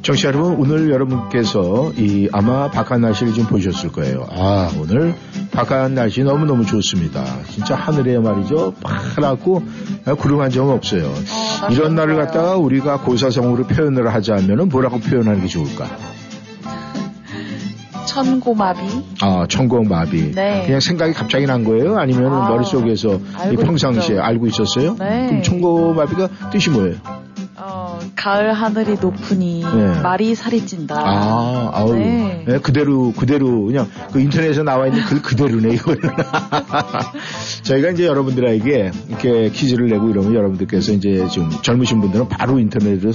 정치 0.00 0.26
여러분, 0.26 0.54
오늘 0.56 0.90
여러분께서 0.90 1.92
이 1.96 2.28
아마 2.32 2.70
바깥 2.70 3.00
날씨를 3.00 3.34
좀 3.34 3.44
보셨을 3.46 3.92
거예요. 3.92 4.26
아, 4.30 4.70
오늘 4.80 5.14
바깥 5.52 5.92
날씨 5.92 6.22
너무너무 6.22 6.64
좋습니다. 6.64 7.24
진짜 7.50 7.74
하늘에 7.74 8.18
말이죠. 8.18 8.72
파랗고 8.82 9.62
구름 10.18 10.40
한 10.40 10.50
점 10.50 10.68
없어요. 10.70 11.12
날씨 11.60 11.74
이런 11.74 11.94
날을. 11.94 12.16
갖다가 12.16 12.56
우리가 12.56 13.00
고사성어로 13.00 13.66
표현을 13.66 14.14
하자면은 14.14 14.68
뭐라고 14.70 14.98
표현하는 15.00 15.42
게 15.42 15.46
좋을까? 15.48 15.88
천고마비 18.24 18.80
아, 19.20 19.46
천공마비. 19.48 20.32
네. 20.32 20.62
그냥 20.64 20.80
생각이 20.80 21.12
갑자기 21.12 21.46
난 21.46 21.64
거예요? 21.64 21.98
아니면 21.98 22.32
아, 22.32 22.48
머릿속에서 22.48 23.20
평상시에 23.60 24.16
있죠. 24.16 24.22
알고 24.22 24.46
있었어요? 24.46 24.96
네. 24.98 25.26
그럼 25.26 25.42
천공마비가 25.42 26.28
뜻이 26.50 26.70
뭐예요? 26.70 26.96
어, 28.16 28.26
가을 28.26 28.52
하늘이 28.52 28.96
높으니 29.00 29.62
네. 29.62 30.00
말이 30.00 30.34
살이 30.34 30.66
찐다. 30.66 30.96
아, 30.98 31.70
아우, 31.72 31.94
네. 31.94 32.44
네, 32.46 32.58
그대로, 32.58 33.12
그대로, 33.12 33.66
그냥 33.66 33.88
그 34.12 34.20
인터넷에 34.20 34.62
나와 34.62 34.86
있는 34.86 35.04
글 35.04 35.22
그대로네, 35.22 35.74
이거는. 35.74 36.00
저희가 37.62 37.90
이제 37.90 38.06
여러분들에게 38.06 38.90
이렇게 39.08 39.50
퀴즈를 39.50 39.88
내고 39.88 40.08
이러면 40.08 40.34
여러분들께서 40.34 40.92
이제 40.92 41.26
좀 41.28 41.50
젊으신 41.62 42.00
분들은 42.00 42.28
바로 42.28 42.58
인터넷으로 42.58 43.12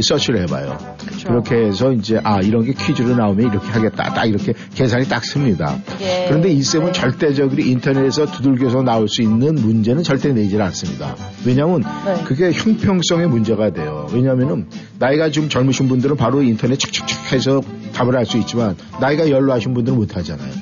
서치를 0.00 0.42
해봐요. 0.42 0.78
그쵸. 0.98 1.28
그렇게 1.28 1.56
해서 1.56 1.92
이제, 1.92 2.20
아, 2.22 2.40
이런 2.40 2.64
게 2.64 2.72
퀴즈로 2.72 3.16
나오면 3.16 3.50
이렇게 3.50 3.68
하겠다. 3.68 4.14
딱 4.14 4.24
이렇게 4.24 4.54
계산이 4.74 5.08
딱 5.08 5.24
씁니다. 5.24 5.76
이게, 5.96 6.26
그런데 6.28 6.50
이 6.50 6.62
쌤은 6.62 6.86
네. 6.86 6.92
절대적으로 6.92 7.60
인터넷에서 7.60 8.26
두들겨서 8.26 8.82
나올 8.82 9.08
수 9.08 9.22
있는 9.22 9.56
문제는 9.56 10.02
절대 10.02 10.32
내질 10.32 10.62
않습니다. 10.62 11.16
왜냐하면 11.44 11.82
네. 12.04 12.22
그게 12.24 12.52
형평성의 12.52 13.28
문제가 13.28 13.70
돼요. 13.70 14.06
왜냐하면 14.12 14.43
은 14.50 14.66
나이가 14.98 15.30
좀 15.30 15.48
젊으신 15.48 15.88
분들은 15.88 16.16
바로 16.16 16.42
인터넷 16.42 16.78
척척척 16.78 17.32
해서 17.32 17.62
답을 17.92 18.16
할수 18.16 18.38
있지만 18.38 18.76
나이가 19.00 19.28
연로하신 19.28 19.74
분들은 19.74 19.96
못 19.98 20.16
하잖아요. 20.16 20.52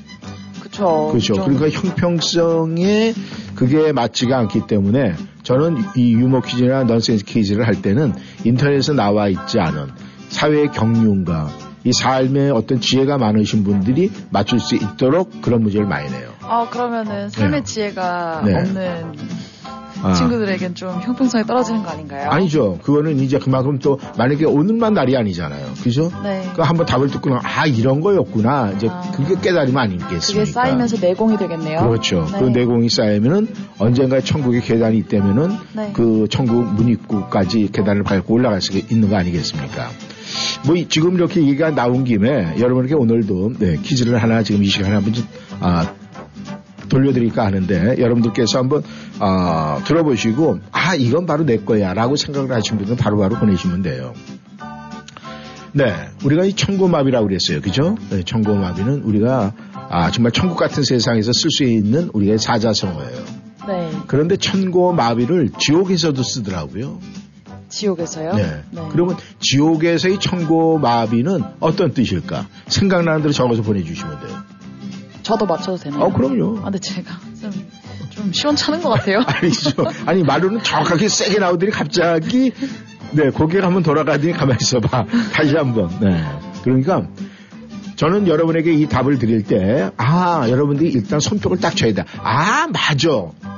그렇죠. 0.72 1.35
좀 1.35 1.45
그러니까 1.45 1.68
형평성에 1.68 3.12
그게 3.55 3.93
맞지가 3.93 4.39
않기 4.39 4.66
때문에 4.66 5.14
저는 5.43 5.76
이 5.97 6.12
유머 6.12 6.41
퀴즈나 6.41 6.85
넌센스 6.85 7.24
퀴즈를 7.24 7.66
할 7.66 7.83
때는 7.83 8.14
인터넷에 8.45 8.93
나와 8.95 9.28
있지 9.28 9.59
않은 9.61 9.89
사회의 10.28 10.70
경륜과 10.72 11.51
이 11.85 11.93
삶에 11.93 12.51
어떤 12.51 12.80
지혜가 12.80 13.18
많으신 13.18 13.64
분들이 13.64 14.11
맞출 14.30 14.61
수 14.61 14.76
있도록 14.76 15.43
그런 15.43 15.62
문제를 15.62 15.87
많이 15.87 16.11
내요. 16.11 16.30
아, 16.41 16.68
그러면은 16.70 17.28
삶의 17.28 17.61
네. 17.61 17.64
지혜가 17.64 18.43
네. 18.45 18.55
없는 18.55 19.12
아. 20.03 20.15
친구들에겐 20.15 20.75
좀 20.75 20.91
형평성이 21.01 21.45
떨어지는 21.45 21.83
거 21.83 21.91
아닌가요? 21.91 22.29
아니죠. 22.31 22.79
그거는 22.83 23.19
이제 23.21 23.39
그만큼 23.39 23.79
또 23.79 23.99
만약에 24.19 24.45
오늘만 24.45 24.95
날이 24.95 25.17
아니잖아요. 25.17 25.67
그죠? 25.83 26.11
네. 26.23 26.49
그 26.55 26.63
한번 26.63 26.87
답을 26.87 27.09
듣고 27.09 27.29
나면 27.31 27.43
아 27.45 27.67
이런 27.67 28.01
거였구나. 28.01 28.73
이제 28.77 28.89
아. 28.91 29.03
그게 29.15 29.35
깨달으면 29.41 29.77
아니겠습니까? 29.79 30.27
그게 30.27 30.45
쌓이면서 30.45 30.97
내공이 31.01 31.37
되겠네요. 31.39 31.81
그렇죠. 31.89 32.27
네. 32.33 32.39
그 32.41 32.45
내공이 32.47 32.89
쌓이면은 32.89 33.49
언젠가 33.79 34.21
천국의 34.21 34.61
계단이 34.63 34.99
있다면은 34.99 35.57
네. 35.75 35.91
그 35.93 36.27
천국 36.31 36.65
문 36.75 36.89
입구까지 36.89 37.69
계단을 37.73 38.03
밟고 38.03 38.35
올라갈 38.35 38.61
수 38.61 38.77
있는 38.77 39.09
거 39.09 39.17
아니겠습니까? 39.17 39.89
뭐 40.67 40.77
이- 40.77 40.89
지금 40.89 41.15
이렇게 41.15 41.41
얘기가 41.43 41.71
나온 41.75 42.05
김에 42.05 42.55
여러분에게 42.59 42.95
오늘도 42.95 43.53
네, 43.59 43.77
퀴즈를 43.83 44.23
하나 44.23 44.43
지금 44.43 44.63
이 44.63 44.67
시간에 44.67 44.95
한번 44.95 45.13
좀, 45.13 45.25
아, 45.61 45.93
돌려드릴까 46.93 47.45
하는데 47.45 47.97
여러분들께서 47.99 48.59
한번 48.59 48.82
아, 49.18 49.82
들어보시고 49.86 50.61
아 50.70 50.95
이건 50.95 51.26
바로 51.26 51.45
내 51.45 51.57
거야라고 51.57 52.16
생각을 52.16 52.53
하신 52.53 52.76
분들은 52.76 52.97
바로바로 52.99 53.36
보내시면 53.36 53.82
돼요. 53.82 54.12
네, 55.72 55.95
우리가 56.22 56.45
이 56.45 56.53
천고마비라고 56.53 57.26
그랬어요. 57.28 57.62
그죠? 57.62 57.97
네, 58.11 58.22
천고마비는 58.22 59.03
우리가 59.05 59.55
아, 59.88 60.11
정말 60.11 60.32
천국 60.32 60.57
같은 60.57 60.82
세상에서 60.82 61.32
쓸 61.32 61.51
수 61.51 61.64
있는 61.64 62.11
우리의 62.12 62.38
사자성어예요. 62.38 63.24
네. 63.68 63.90
그런데 64.07 64.36
천고마비를 64.36 65.51
지옥에서도 65.59 66.22
쓰더라고요. 66.22 66.99
지옥에서요? 67.70 68.34
네. 68.34 68.62
그러면 68.90 69.16
지옥에서의 69.40 70.18
천고마비는 70.20 71.43
어떤 71.61 71.95
뜻일까? 71.95 72.47
생각나는 72.68 73.22
대로 73.22 73.32
적어서 73.32 73.62
보내주시면 73.62 74.20
돼요. 74.20 74.52
저도 75.23 75.47
맞춰도 75.47 75.77
되나요? 75.79 76.05
어, 76.05 76.12
그럼요. 76.12 76.59
아, 76.61 76.64
근데 76.64 76.79
제가 76.79 77.11
좀, 77.41 77.51
좀 78.11 78.33
시원찮은 78.33 78.81
것 78.83 78.91
같아요. 78.91 79.20
아니죠. 79.27 79.70
아니, 80.07 80.23
말로는 80.23 80.62
정확하게 80.62 81.09
세게 81.09 81.39
나오더니 81.39 81.73
갑자기, 81.73 82.53
네, 83.12 83.31
고개가 83.31 83.66
한번 83.66 83.83
돌아가더니 83.83 84.33
가만히 84.33 84.59
있어봐. 84.61 85.07
다시 85.33 85.57
한 85.57 85.75
번. 85.75 85.89
네. 86.01 86.25
그러니까, 86.64 87.07
저는 87.97 88.27
여러분에게 88.27 88.73
이 88.73 88.89
답을 88.89 89.18
드릴 89.18 89.45
때, 89.45 89.91
아, 89.97 90.47
여러분들이 90.49 90.91
일단 90.91 91.20
손뼉을 91.20 91.61
딱 91.61 91.77
쳐야 91.77 91.95
돼. 91.95 92.05
아, 92.23 92.66
맞아. 92.68 93.11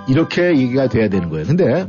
이렇게 0.09 0.51
얘기가 0.57 0.89
돼야 0.89 1.09
되는 1.09 1.31
거예요. 1.31 1.47
근데, 1.47 1.87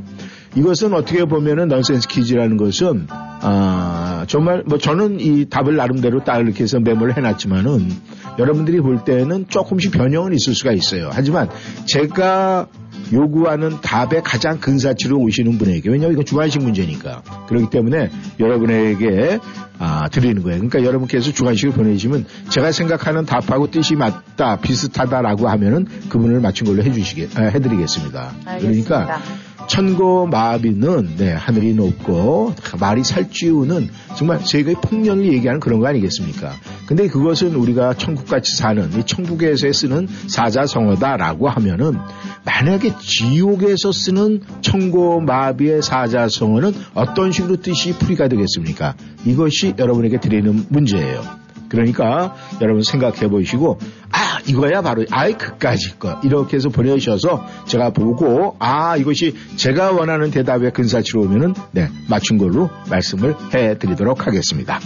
이것은 0.56 0.94
어떻게 0.94 1.26
보면은 1.26 1.68
넌센스 1.68 2.08
퀴즈라는 2.08 2.56
것은, 2.58 3.08
아, 3.42 4.26
정말, 4.28 4.64
뭐 4.66 4.78
저는 4.78 5.20
이 5.20 5.46
답을 5.50 5.76
나름대로 5.76 6.24
딱 6.24 6.40
이렇게 6.40 6.64
해서 6.64 6.80
메모를 6.80 7.18
해놨지만은, 7.18 7.92
여러분들이 8.40 8.80
볼 8.82 9.04
때는 9.04 9.46
조금씩 9.50 9.92
변형은 9.92 10.34
있을 10.34 10.54
수가 10.54 10.72
있어요. 10.72 11.10
하지만, 11.12 11.50
제가 11.86 12.68
요구하는 13.14 13.82
답에 13.82 14.22
가장 14.22 14.60
근사치로 14.60 15.18
오시는 15.20 15.58
분에게 15.58 15.90
왜냐하면 15.90 16.14
이건 16.14 16.26
주관식 16.26 16.64
문제니까 16.64 17.22
그렇기 17.48 17.70
때문에 17.70 18.10
여러분에게 18.40 19.40
아, 19.78 20.08
드리는 20.10 20.42
거예요. 20.42 20.58
그러니까 20.58 20.84
여러분께서 20.84 21.32
주관식을 21.32 21.74
보내주시면 21.74 22.26
제가 22.50 22.72
생각하는 22.72 23.26
답하고 23.26 23.70
뜻이 23.70 23.96
맞다 23.96 24.56
비슷하다라고 24.58 25.50
하면은 25.50 25.86
그분을 26.10 26.40
맞춘 26.40 26.68
걸로 26.68 26.84
해주시게 26.84 27.30
아, 27.36 27.42
해드리겠습니다. 27.42 28.34
알겠습니다. 28.46 29.06
그러니까 29.06 29.22
천고 29.68 30.28
마비는 30.28 31.16
네, 31.18 31.32
하늘이 31.32 31.74
높고 31.74 32.54
말이 32.80 33.04
살찌우는 33.04 33.90
정말 34.16 34.40
세계의 34.40 34.76
폭력을 34.82 35.26
얘기하는 35.34 35.60
그런 35.60 35.80
거 35.80 35.88
아니겠습니까? 35.88 36.54
근데 36.86 37.08
그것은 37.08 37.56
우리가 37.56 37.96
천국같이 37.96 38.56
사는 38.56 38.92
이 38.98 39.04
천국에서 39.06 39.72
쓰는 39.72 40.08
사자성어다라고 40.28 41.50
하면은 41.50 41.98
만약에 42.46 42.94
지옥에서 43.00 43.92
쓰는 43.92 44.42
천고 44.62 45.22
마비의 45.22 45.82
사자성어는 45.82 46.74
어떤 46.94 47.32
식으로 47.32 47.58
뜻이 47.58 47.98
풀이가 47.98 48.28
되겠습니까? 48.28 48.96
이것이 49.26 49.74
여러분에게 49.78 50.20
드리는 50.20 50.66
문제예요. 50.70 51.45
그러니까 51.70 52.36
여러분 52.62 52.84
생각해 52.84 53.28
보시고 53.28 53.80
아 54.12 54.40
이거야 54.48 54.82
바로 54.82 55.06
아이 55.12 55.34
그까지 55.34 56.00
거 56.00 56.20
이렇게 56.24 56.58
해서 56.58 56.70
보내주셔서 56.70 57.46
제가 57.66 57.92
보고 57.92 58.56
아 58.60 58.98
이것이 58.98 59.36
제가 59.56 59.92
원하는 59.92 60.32
대답에 60.32 60.72
근사치로 60.72 61.24
오면은 61.24 61.54
네 61.72 61.90
맞춘 62.10 62.38
걸로 62.38 62.70
말씀을 62.90 63.36
해드리도록 63.54 64.28
하겠습니다. 64.28 64.80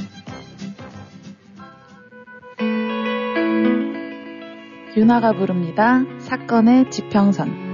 유나가 4.98 5.32
부릅니다. 5.34 6.04
사건의 6.20 6.90
지평선. 6.90 7.69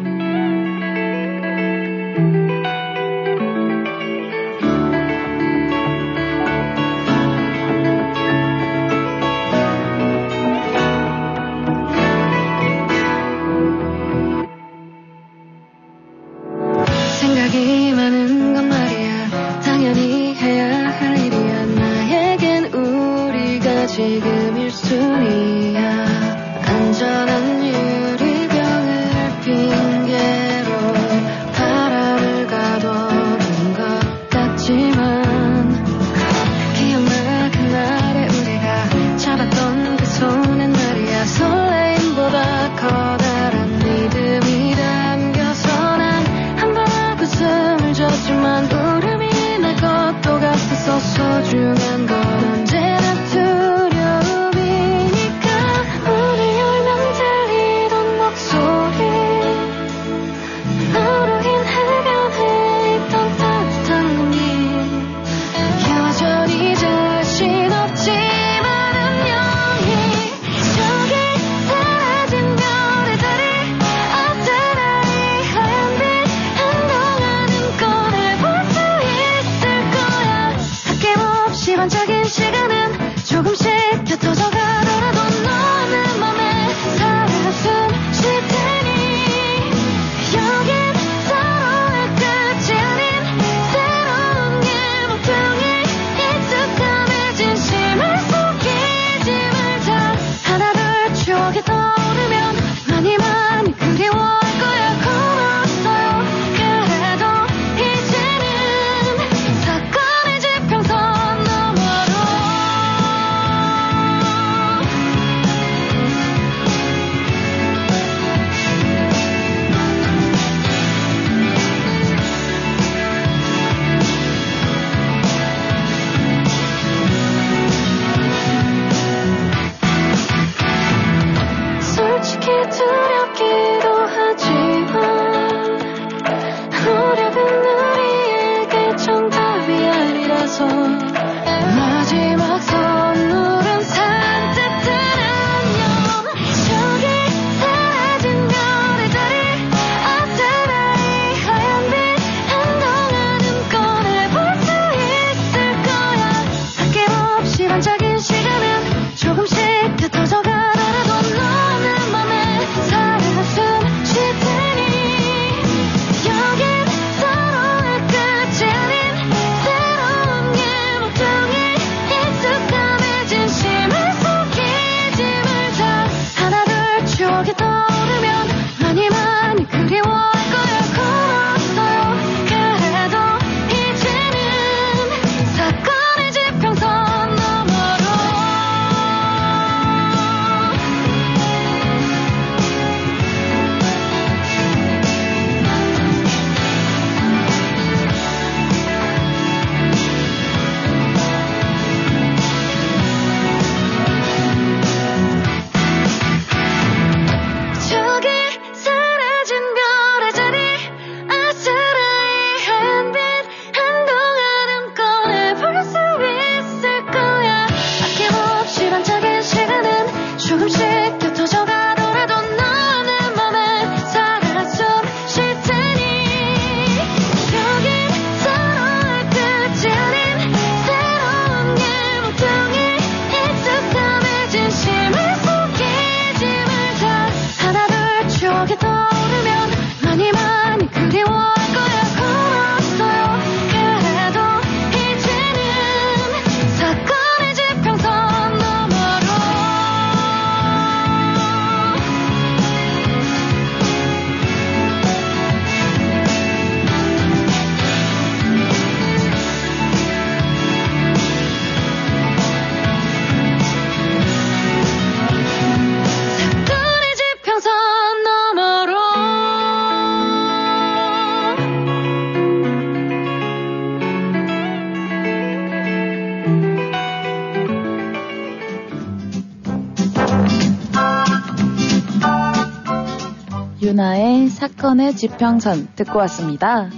사건의 285.05 285.15
지평선 285.15 285.89
듣고 285.95 286.17
왔습니다. 286.19 286.89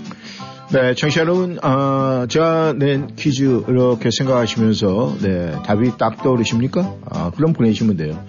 네, 0.71 0.93
청취자 0.95 1.21
여러분, 1.21 1.57
어, 1.63 2.25
제가 2.27 2.73
낸 2.77 3.15
퀴즈 3.15 3.63
이렇게 3.67 4.09
생각하시면서, 4.11 5.17
네, 5.21 5.51
답이 5.65 5.97
딱 5.97 6.21
떠오르십니까? 6.23 6.95
아, 7.09 7.31
그럼 7.35 7.53
보내시면 7.53 7.97
돼요. 7.97 8.23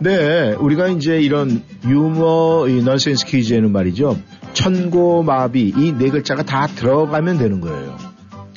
네, 0.00 0.52
우리가 0.52 0.88
이제 0.88 1.20
이런 1.20 1.62
유머, 1.84 2.66
이 2.68 2.82
넌센스 2.82 3.26
퀴즈에는 3.26 3.70
말이죠. 3.72 4.18
천고마비, 4.54 5.72
이 5.76 5.92
네 5.98 6.10
글자가 6.10 6.42
다 6.44 6.66
들어가면 6.66 7.38
되는 7.38 7.60
거예요. 7.60 7.96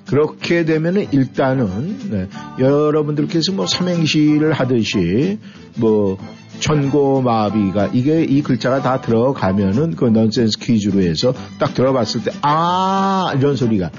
그렇게 0.07 0.65
되면은 0.65 1.07
일단은, 1.11 2.09
네, 2.11 2.27
여러분들께서 2.59 3.51
뭐 3.53 3.65
삼행시를 3.67 4.53
하듯이, 4.53 5.39
뭐, 5.75 6.17
천고마비가 6.61 7.89
이게 7.91 8.23
이 8.23 8.41
글자가 8.41 8.81
다 8.81 9.01
들어가면은 9.01 9.95
그 9.95 10.05
넌센스 10.05 10.57
퀴즈로 10.59 11.01
해서 11.01 11.33
딱 11.59 11.73
들어봤을 11.73 12.23
때 12.23 12.31
아 12.41 13.33
이런 13.35 13.55
소리가 13.55 13.89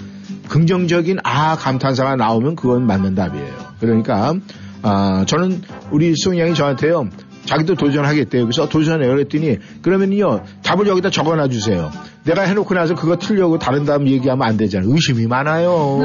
긍정적인 0.49 1.19
아 1.25 1.57
감탄사가 1.57 2.17
나오면 2.17 2.57
그건 2.57 2.87
맞는 2.87 3.15
답이에요. 3.15 3.55
그러니까 3.81 4.35
아 4.83 5.25
저는 5.27 5.63
우리 5.91 6.15
수영 6.15 6.39
양이 6.39 6.55
저한테요. 6.55 7.09
자기도 7.45 7.75
도전하겠대요. 7.75 8.45
그래서 8.45 8.69
도전해요. 8.69 9.11
그랬더니 9.11 9.59
그러면요 9.83 10.45
답을 10.63 10.87
여기다 10.87 11.11
적어놔 11.11 11.49
주세요. 11.49 11.91
내가 12.25 12.43
해놓고 12.43 12.75
나서 12.75 12.95
그거 12.95 13.17
틀려고 13.17 13.59
다른 13.59 13.85
답 13.85 14.07
얘기하면 14.07 14.47
안 14.47 14.57
되잖아요. 14.57 14.91
의심이 14.93 15.27
많아요. 15.27 15.99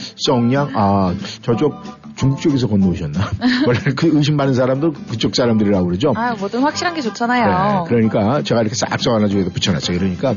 썽양 0.26 0.70
아 0.74 1.14
저쪽 1.42 1.74
중국 2.16 2.40
쪽에서 2.40 2.66
건너오셨나? 2.66 3.18
원래 3.66 3.78
그 3.96 4.10
의심 4.12 4.36
많은 4.36 4.52
사람들 4.52 4.92
그쪽 5.08 5.34
사람들이라고 5.34 5.86
그러죠. 5.86 6.12
아, 6.16 6.34
뭐든 6.34 6.60
확실한 6.60 6.94
게 6.94 7.00
좋잖아요. 7.00 7.84
네, 7.84 7.88
그러니까 7.88 8.42
제가 8.42 8.60
이렇게 8.60 8.74
싹 8.74 8.98
적어놔주고 8.98 9.50
붙여놨어요. 9.50 9.96
그러니까 9.98 10.34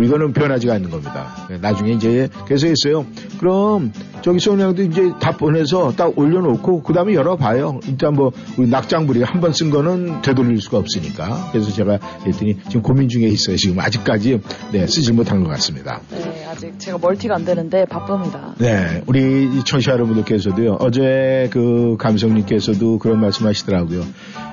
이거는 0.00 0.32
변하지가 0.32 0.74
않는 0.74 0.90
겁니다. 0.90 1.46
네, 1.50 1.58
나중에 1.58 1.92
이제 1.92 2.28
계속 2.46 2.68
했어요. 2.68 3.04
그럼 3.40 3.92
저기 4.22 4.38
소녀도 4.38 4.82
이제 4.82 5.12
다 5.20 5.36
보내서 5.36 5.92
딱 5.96 6.16
올려놓고 6.16 6.82
그 6.82 6.92
다음에 6.92 7.14
열어봐요. 7.14 7.80
일단 7.88 8.14
뭐 8.14 8.30
우리 8.56 8.68
낙장불이 8.68 9.22
한 9.22 9.40
번 9.40 9.52
쓴 9.52 9.70
거는 9.70 10.22
되돌릴 10.22 10.60
수가 10.60 10.78
없으니까. 10.78 11.48
그래서 11.52 11.70
제가 11.72 11.98
했더니 12.26 12.58
지금 12.68 12.82
고민 12.82 13.08
중에 13.08 13.26
있어요. 13.26 13.56
지금 13.56 13.80
아직까지 13.80 14.40
네, 14.74 14.88
쓰질 14.88 15.14
못한 15.14 15.44
것 15.44 15.48
같습니다. 15.50 16.00
네, 16.10 16.44
아직 16.50 16.76
제가 16.80 16.98
멀티가 16.98 17.36
안 17.36 17.44
되는데 17.44 17.84
바쁩니다. 17.84 18.56
네, 18.58 19.04
우리 19.06 19.62
청취자 19.64 19.92
여러분들께서도요. 19.92 20.78
어제 20.80 21.48
그 21.52 21.96
감성님께서도 21.96 22.98
그런 22.98 23.20
말씀하시더라고요. 23.20 24.02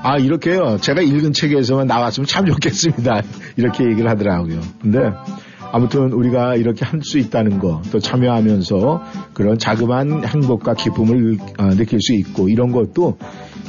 아 0.04 0.18
이렇게요. 0.18 0.78
제가 0.80 1.02
읽은 1.02 1.34
책에서만 1.34 1.88
나왔으면 1.88 2.28
참 2.28 2.46
좋겠습니다. 2.46 3.24
이렇게 3.58 3.84
얘기를 3.84 4.08
하더라고요. 4.12 4.62
근데 4.80 5.00
아무튼 5.72 6.12
우리가 6.14 6.56
이렇게 6.56 6.86
할 6.86 7.02
수 7.02 7.18
있다는 7.18 7.58
거, 7.58 7.82
또 7.92 7.98
참여하면서 7.98 9.04
그런 9.34 9.58
자그마한 9.58 10.24
행복과 10.28 10.76
기쁨을 10.76 11.38
어, 11.58 11.70
느낄 11.70 11.98
수 12.00 12.14
있고 12.14 12.48
이런 12.48 12.72
것도 12.72 13.18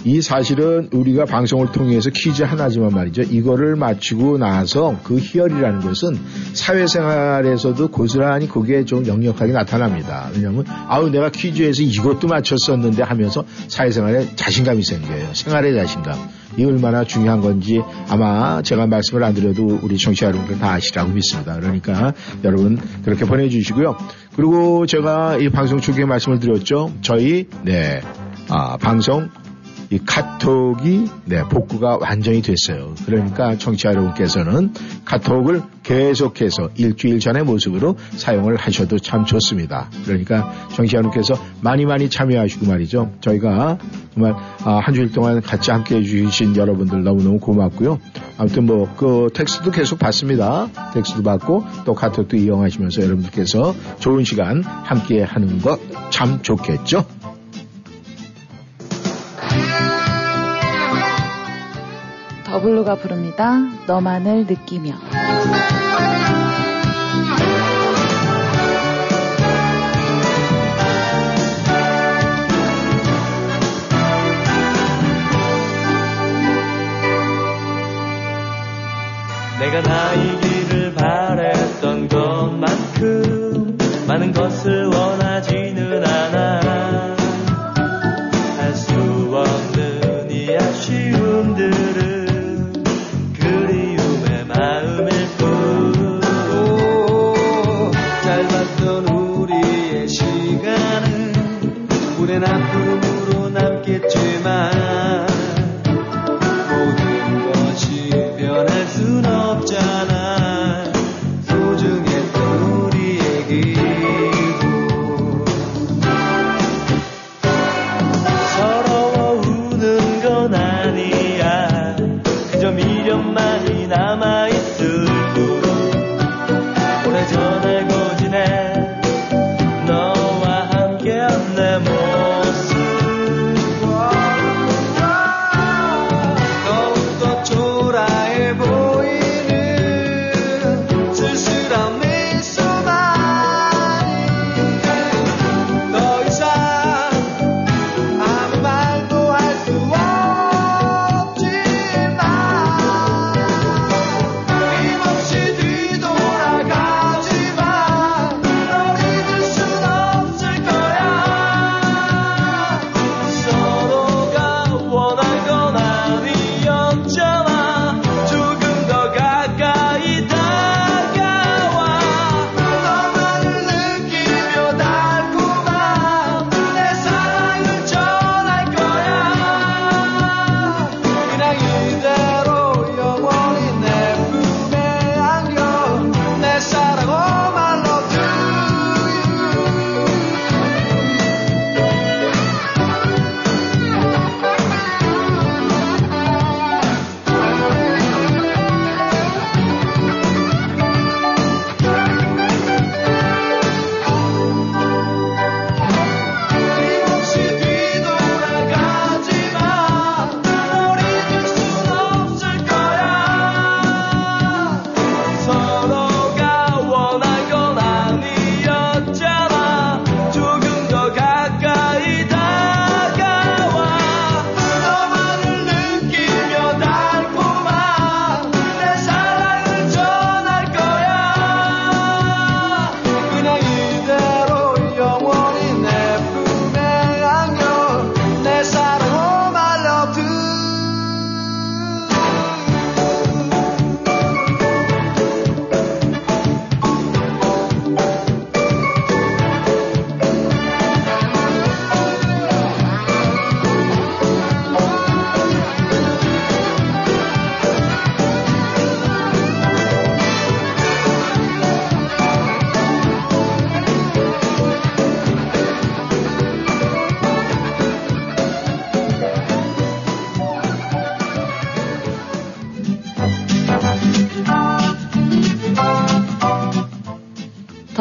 이 0.05 0.20
사실은 0.20 0.88
우리가 0.92 1.26
방송을 1.26 1.70
통해서 1.70 2.11
퀴즈 2.11 2.42
하나지만 2.42 2.90
말이죠. 2.92 3.22
이거를 3.22 3.76
마치고 3.76 4.38
나서 4.38 4.98
그 5.05 5.18
희열이라는 5.18 5.80
것은 5.80 6.18
사회생활에서도 6.55 7.88
고스란히 7.88 8.48
그게 8.48 8.84
좀 8.84 9.07
역력하게 9.07 9.53
나타납니다. 9.53 10.28
왜냐하면 10.34 10.64
아우 10.88 11.09
내가 11.09 11.30
퀴즈에서 11.30 11.82
이것도 11.82 12.26
맞췄었는데 12.26 13.03
하면서 13.03 13.44
사회생활에 13.68 14.34
자신감이 14.34 14.82
생겨요. 14.82 15.34
생활의 15.34 15.74
자신감. 15.74 16.42
이 16.59 16.64
얼마나 16.64 17.05
중요한 17.05 17.40
건지 17.40 17.80
아마 18.09 18.61
제가 18.61 18.86
말씀을 18.86 19.24
안 19.24 19.32
드려도 19.32 19.78
우리 19.82 19.96
청취자 19.96 20.26
여러분들 20.26 20.59
다 20.59 20.72
아시라고 20.72 21.11
믿습니다. 21.12 21.55
그러니까 21.55 22.12
여러분 22.44 22.78
그렇게 23.05 23.24
보내주시고요. 23.24 23.96
그리고 24.36 24.84
제가 24.86 25.38
이 25.38 25.48
방송 25.48 25.80
초기에 25.80 26.05
말씀을 26.05 26.40
드렸죠. 26.40 26.92
저희 27.00 27.46
네 27.62 28.03
아, 28.48 28.76
방송 28.76 29.30
이 29.93 29.99
카톡이 30.07 31.07
네, 31.26 31.43
복구가 31.45 31.99
완전히 32.01 32.40
됐어요. 32.40 32.95
그러니까 33.05 33.57
청취자 33.59 33.90
여러분께서는 33.90 34.72
카톡을 35.05 35.62
계속해서 35.82 36.70
일주일 36.76 37.20
전의 37.20 37.45
모습으로 37.45 37.97
사용을 38.16 38.57
하셔도 38.57 38.99
참 38.99 39.24
좋습니다. 39.26 39.90
그러니까 40.05 40.51
청취자 40.74 40.99
여러분께서 40.99 41.34
많이 41.61 41.84
많이 41.84 42.09
참여하시고 42.09 42.66
말이죠. 42.66 43.12
저희가 43.20 43.78
정말 44.14 44.34
아, 44.64 44.78
한 44.78 44.95
주일 44.95 45.12
동안 45.12 45.40
같이 45.43 45.70
함께 45.70 45.97
해주신 45.97 46.57
여러분들 46.57 47.03
너무너무 47.05 47.38
고맙고요. 47.38 47.99
아무튼 48.38 48.66
뭐 48.66 48.82
그 48.97 49.28
텍스트도 49.34 49.70
계속 49.70 49.99
받습니다. 49.99 50.68
텍스트도 50.95 51.22
받고 51.22 51.64
또 51.84 51.95
카톡도 51.95 52.36
이용하시면서 52.36 53.03
여러분들께서 53.03 53.74
좋은 54.01 54.24
시간 54.24 54.62
함께 54.62 55.22
하는 55.22 55.61
것 55.61 55.80
참 56.12 56.43
좋겠죠. 56.43 57.05
더블루가 62.53 62.96
부릅니다. 62.96 63.57
너만을 63.86 64.44
느끼며. 64.46 64.92
내가 79.59 79.80
나이기 79.80 80.41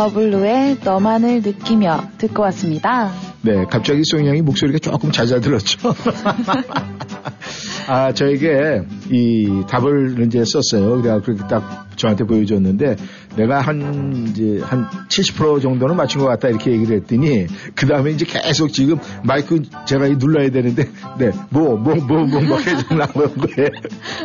더블루의 0.06 0.78
너만을 0.84 1.43
느끼며 1.43 2.02
듣고 2.18 2.41
왔습니다. 2.43 3.12
네, 3.43 3.66
갑자기 3.70 4.02
송영이 4.04 4.41
목소리가 4.41 4.80
조금 4.80 5.12
잦아들었죠. 5.12 5.93
아, 7.88 8.12
저에게 8.14 8.82
이 9.12 9.64
답을 9.70 10.24
이제 10.26 10.43
썼어요. 10.43 11.02
그래가 11.02 11.22
그렇게 11.22 11.43
딱 11.47 11.88
저한테 11.97 12.24
보여줬는데 12.24 12.95
내가 13.36 13.62
한 13.62 14.26
이제 14.30 14.60
한 14.64 14.88
70% 15.10 15.62
정도는 15.62 15.95
맞춘 15.95 16.22
것 16.22 16.28
같다 16.28 16.47
이렇게 16.49 16.72
얘기를 16.72 16.97
했더니 16.97 17.45
그 17.76 17.86
다음에 17.86 18.12
이제 18.12 18.26
계속 18.26 18.70
지금 18.74 18.97
마이크 19.24 19.62
제가 19.86 20.08
눌러야 20.08 20.49
되는데 20.49 20.89
네 21.20 21.32
뭐 21.52 21.78
뭐 21.78 21.95
뭐 21.95 22.26
뭐뭐 22.26 22.58
계속 22.58 22.95
나오는 22.95 23.36
거예요. 23.38 23.70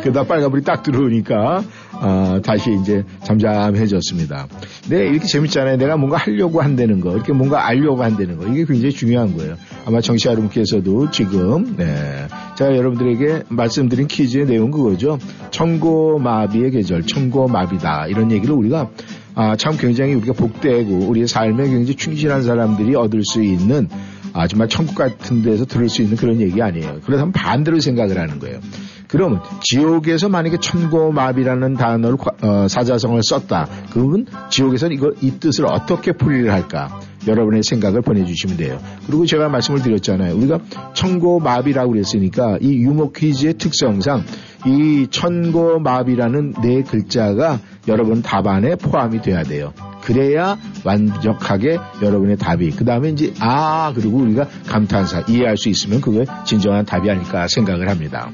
그러다 0.01 0.23
빨간불이 0.23 0.63
딱 0.63 0.81
들어오니까 0.81 1.63
아, 1.99 2.39
다시 2.43 2.71
이제 2.81 3.03
잠잠해졌습니다. 3.23 4.47
네 4.89 5.07
이렇게 5.07 5.25
재밌잖아요. 5.25 5.77
내가 5.77 5.97
뭔가 5.97 6.17
하려고 6.17 6.61
한다는 6.61 6.99
거 6.99 7.13
이렇게 7.13 7.33
뭔가 7.33 7.67
알려고 7.67 8.03
한다는 8.03 8.37
거 8.37 8.47
이게 8.47 8.65
굉장히 8.65 8.91
중요한 8.91 9.35
거예요. 9.35 9.55
아마 9.85 10.01
정치 10.01 10.27
여러분께서도 10.27 11.11
지금 11.11 11.75
네 11.77 12.27
제가 12.55 12.75
여러분들에게 12.75 13.43
말씀드린 13.49 14.07
퀴즈의 14.07 14.45
내용 14.45 14.71
그거죠. 14.71 15.17
청고마비의 15.51 16.71
계절, 16.71 17.03
청고마비다 17.03 18.07
이런 18.07 18.31
얘기를 18.31 18.53
우리가 18.55 18.89
아, 19.35 19.55
참 19.55 19.77
굉장히 19.77 20.15
우리가 20.15 20.33
복되고 20.33 21.07
우리의 21.09 21.27
삶에 21.27 21.63
굉장히 21.63 21.95
충실한 21.95 22.41
사람들이 22.41 22.95
얻을 22.95 23.21
수 23.23 23.43
있는 23.43 23.87
아, 24.33 24.47
정말 24.47 24.67
천국 24.67 24.95
같은 24.95 25.41
데서 25.41 25.65
들을 25.65 25.89
수 25.89 26.01
있는 26.01 26.17
그런 26.17 26.41
얘기 26.41 26.61
아니에요. 26.61 26.99
그래서 27.05 27.29
반대로 27.31 27.79
생각을 27.79 28.17
하는 28.19 28.39
거예요. 28.39 28.59
그러면 29.07 29.41
지옥에서 29.61 30.29
만약에 30.29 30.57
천고마비라는 30.57 31.75
단어를 31.75 32.17
어, 32.41 32.67
사자성을 32.67 33.19
썼다. 33.23 33.67
그러면 33.91 34.25
지옥에서는 34.49 34.95
이걸 34.95 35.13
이 35.21 35.39
뜻을 35.39 35.65
어떻게 35.65 36.11
풀이를 36.11 36.51
할까? 36.51 36.99
여러분의 37.25 37.63
생각을 37.63 38.01
보내주시면 38.01 38.57
돼요. 38.57 38.79
그리고 39.05 39.25
제가 39.25 39.49
말씀을 39.49 39.81
드렸잖아요. 39.81 40.35
우리가 40.35 40.59
천고마비라고 40.93 41.91
그랬으니까 41.91 42.57
이 42.61 42.73
유머 42.77 43.11
퀴즈의 43.11 43.55
특성상 43.55 44.23
이 44.65 45.07
천고마비라는 45.09 46.53
네 46.61 46.83
글자가 46.83 47.59
여러분 47.87 48.21
답안에 48.21 48.75
포함이 48.75 49.21
돼야 49.21 49.43
돼요. 49.43 49.73
그래야 50.03 50.57
완벽하게 50.85 51.77
여러분의 52.01 52.37
답이 52.37 52.71
그 52.71 52.85
다음에 52.85 53.09
이제 53.09 53.33
아 53.39 53.91
그리고 53.93 54.19
우리가 54.19 54.47
감탄사 54.67 55.23
이해할 55.27 55.57
수 55.57 55.69
있으면 55.69 56.01
그게 56.01 56.25
진정한 56.45 56.85
답이 56.85 57.09
아닐까 57.09 57.47
생각을 57.47 57.89
합니다. 57.89 58.31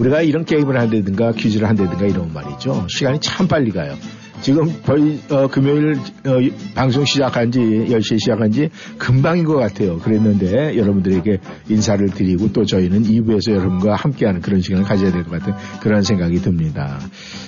우리가 0.00 0.22
이런 0.22 0.44
게임을 0.44 0.80
한다든가 0.80 1.32
퀴즈를 1.32 1.68
한다든가 1.68 2.06
이런 2.06 2.32
말이죠. 2.32 2.86
시간이 2.88 3.20
참 3.20 3.46
빨리 3.46 3.70
가요. 3.70 3.94
지금 4.40 4.72
거의 4.82 5.20
어, 5.28 5.48
금요일 5.48 5.98
어, 6.24 6.38
방송 6.74 7.04
시작한 7.04 7.52
지 7.52 7.60
10시에 7.60 8.18
시작한 8.18 8.50
지 8.50 8.70
금방인 8.96 9.44
것 9.44 9.56
같아요. 9.56 9.98
그랬는데 9.98 10.78
여러분들에게 10.78 11.38
인사를 11.68 12.06
드리고 12.08 12.50
또 12.54 12.64
저희는 12.64 13.02
2부에서 13.02 13.52
여러분과 13.52 13.96
함께하는 13.96 14.40
그런 14.40 14.62
시간을 14.62 14.86
가져야 14.86 15.12
될 15.12 15.24
것 15.24 15.38
같은 15.38 15.52
그런 15.82 16.02
생각이 16.02 16.36
듭니다. 16.36 16.98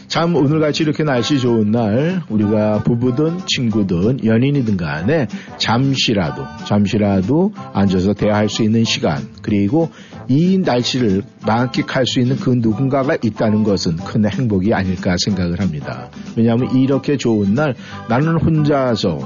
참 0.06 0.36
오늘같이 0.36 0.82
이렇게 0.82 1.02
날씨 1.02 1.38
좋은 1.38 1.70
날 1.70 2.20
우리가 2.28 2.82
부부든 2.82 3.38
친구든 3.46 4.26
연인이든 4.26 4.76
간에 4.76 5.28
잠시라도 5.56 6.44
잠시라도 6.66 7.54
앉아서 7.72 8.12
대화할 8.12 8.50
수 8.50 8.62
있는 8.62 8.84
시간 8.84 9.28
그리고 9.40 9.88
이 10.28 10.58
날씨를 10.58 11.22
만끽할 11.46 12.06
수 12.06 12.20
있는 12.20 12.36
그 12.36 12.50
누군가가 12.56 13.16
있다는 13.22 13.64
것은 13.64 13.96
큰 13.96 14.24
행복이 14.28 14.72
아닐까 14.72 15.16
생각을 15.18 15.60
합니다. 15.60 16.08
왜냐하면 16.36 16.74
이렇게 16.76 17.16
좋은 17.16 17.54
날 17.54 17.74
나는 18.08 18.36
혼자서 18.36 19.18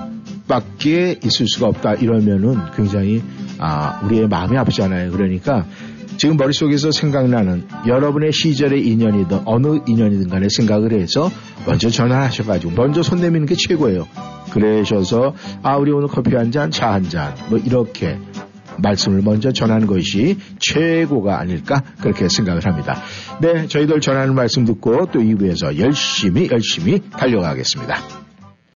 밖에 0.49 1.19
있을 1.25 1.47
수가 1.49 1.67
없다 1.69 1.95
이러면은 1.95 2.57
굉장히 2.77 3.23
아 3.59 4.01
우리의 4.05 4.29
마음이 4.29 4.57
아프잖아요. 4.57 5.11
그러니까 5.11 5.67
지금 6.17 6.37
머릿속에서 6.39 6.93
생각나는 6.93 7.67
여러분의 7.87 8.33
시절의 8.33 8.87
인연이든 8.87 9.41
어느 9.45 9.81
인연이든 9.87 10.29
간에 10.29 10.47
생각을 10.49 10.93
해서 10.93 11.31
먼저 11.67 11.91
전화하셔가지고 11.91 12.73
먼저 12.75 13.03
손 13.03 13.21
내미는 13.21 13.47
게 13.47 13.55
최고예요. 13.55 14.07
그러셔서 14.51 15.35
아 15.63 15.77
우리 15.77 15.91
오늘 15.91 16.09
커피 16.09 16.35
한 16.35 16.51
잔, 16.51 16.71
차 16.71 16.93
한 16.93 17.03
잔 17.11 17.35
뭐 17.51 17.59
이렇게 17.59 18.19
말씀을 18.79 19.23
먼저 19.23 19.53
전하는 19.53 19.87
것이 19.87 20.39
최고가 20.59 21.39
아닐까 21.39 21.83
그렇게 22.01 22.29
생각을 22.29 22.65
합니다. 22.67 23.01
네, 23.41 23.67
저희들 23.67 24.01
전하는 24.01 24.35
말씀 24.35 24.65
듣고 24.65 25.07
또 25.07 25.21
2부에서 25.21 25.79
열심히 25.79 26.49
열심히 26.51 27.01
달려가겠습니다. 27.11 28.26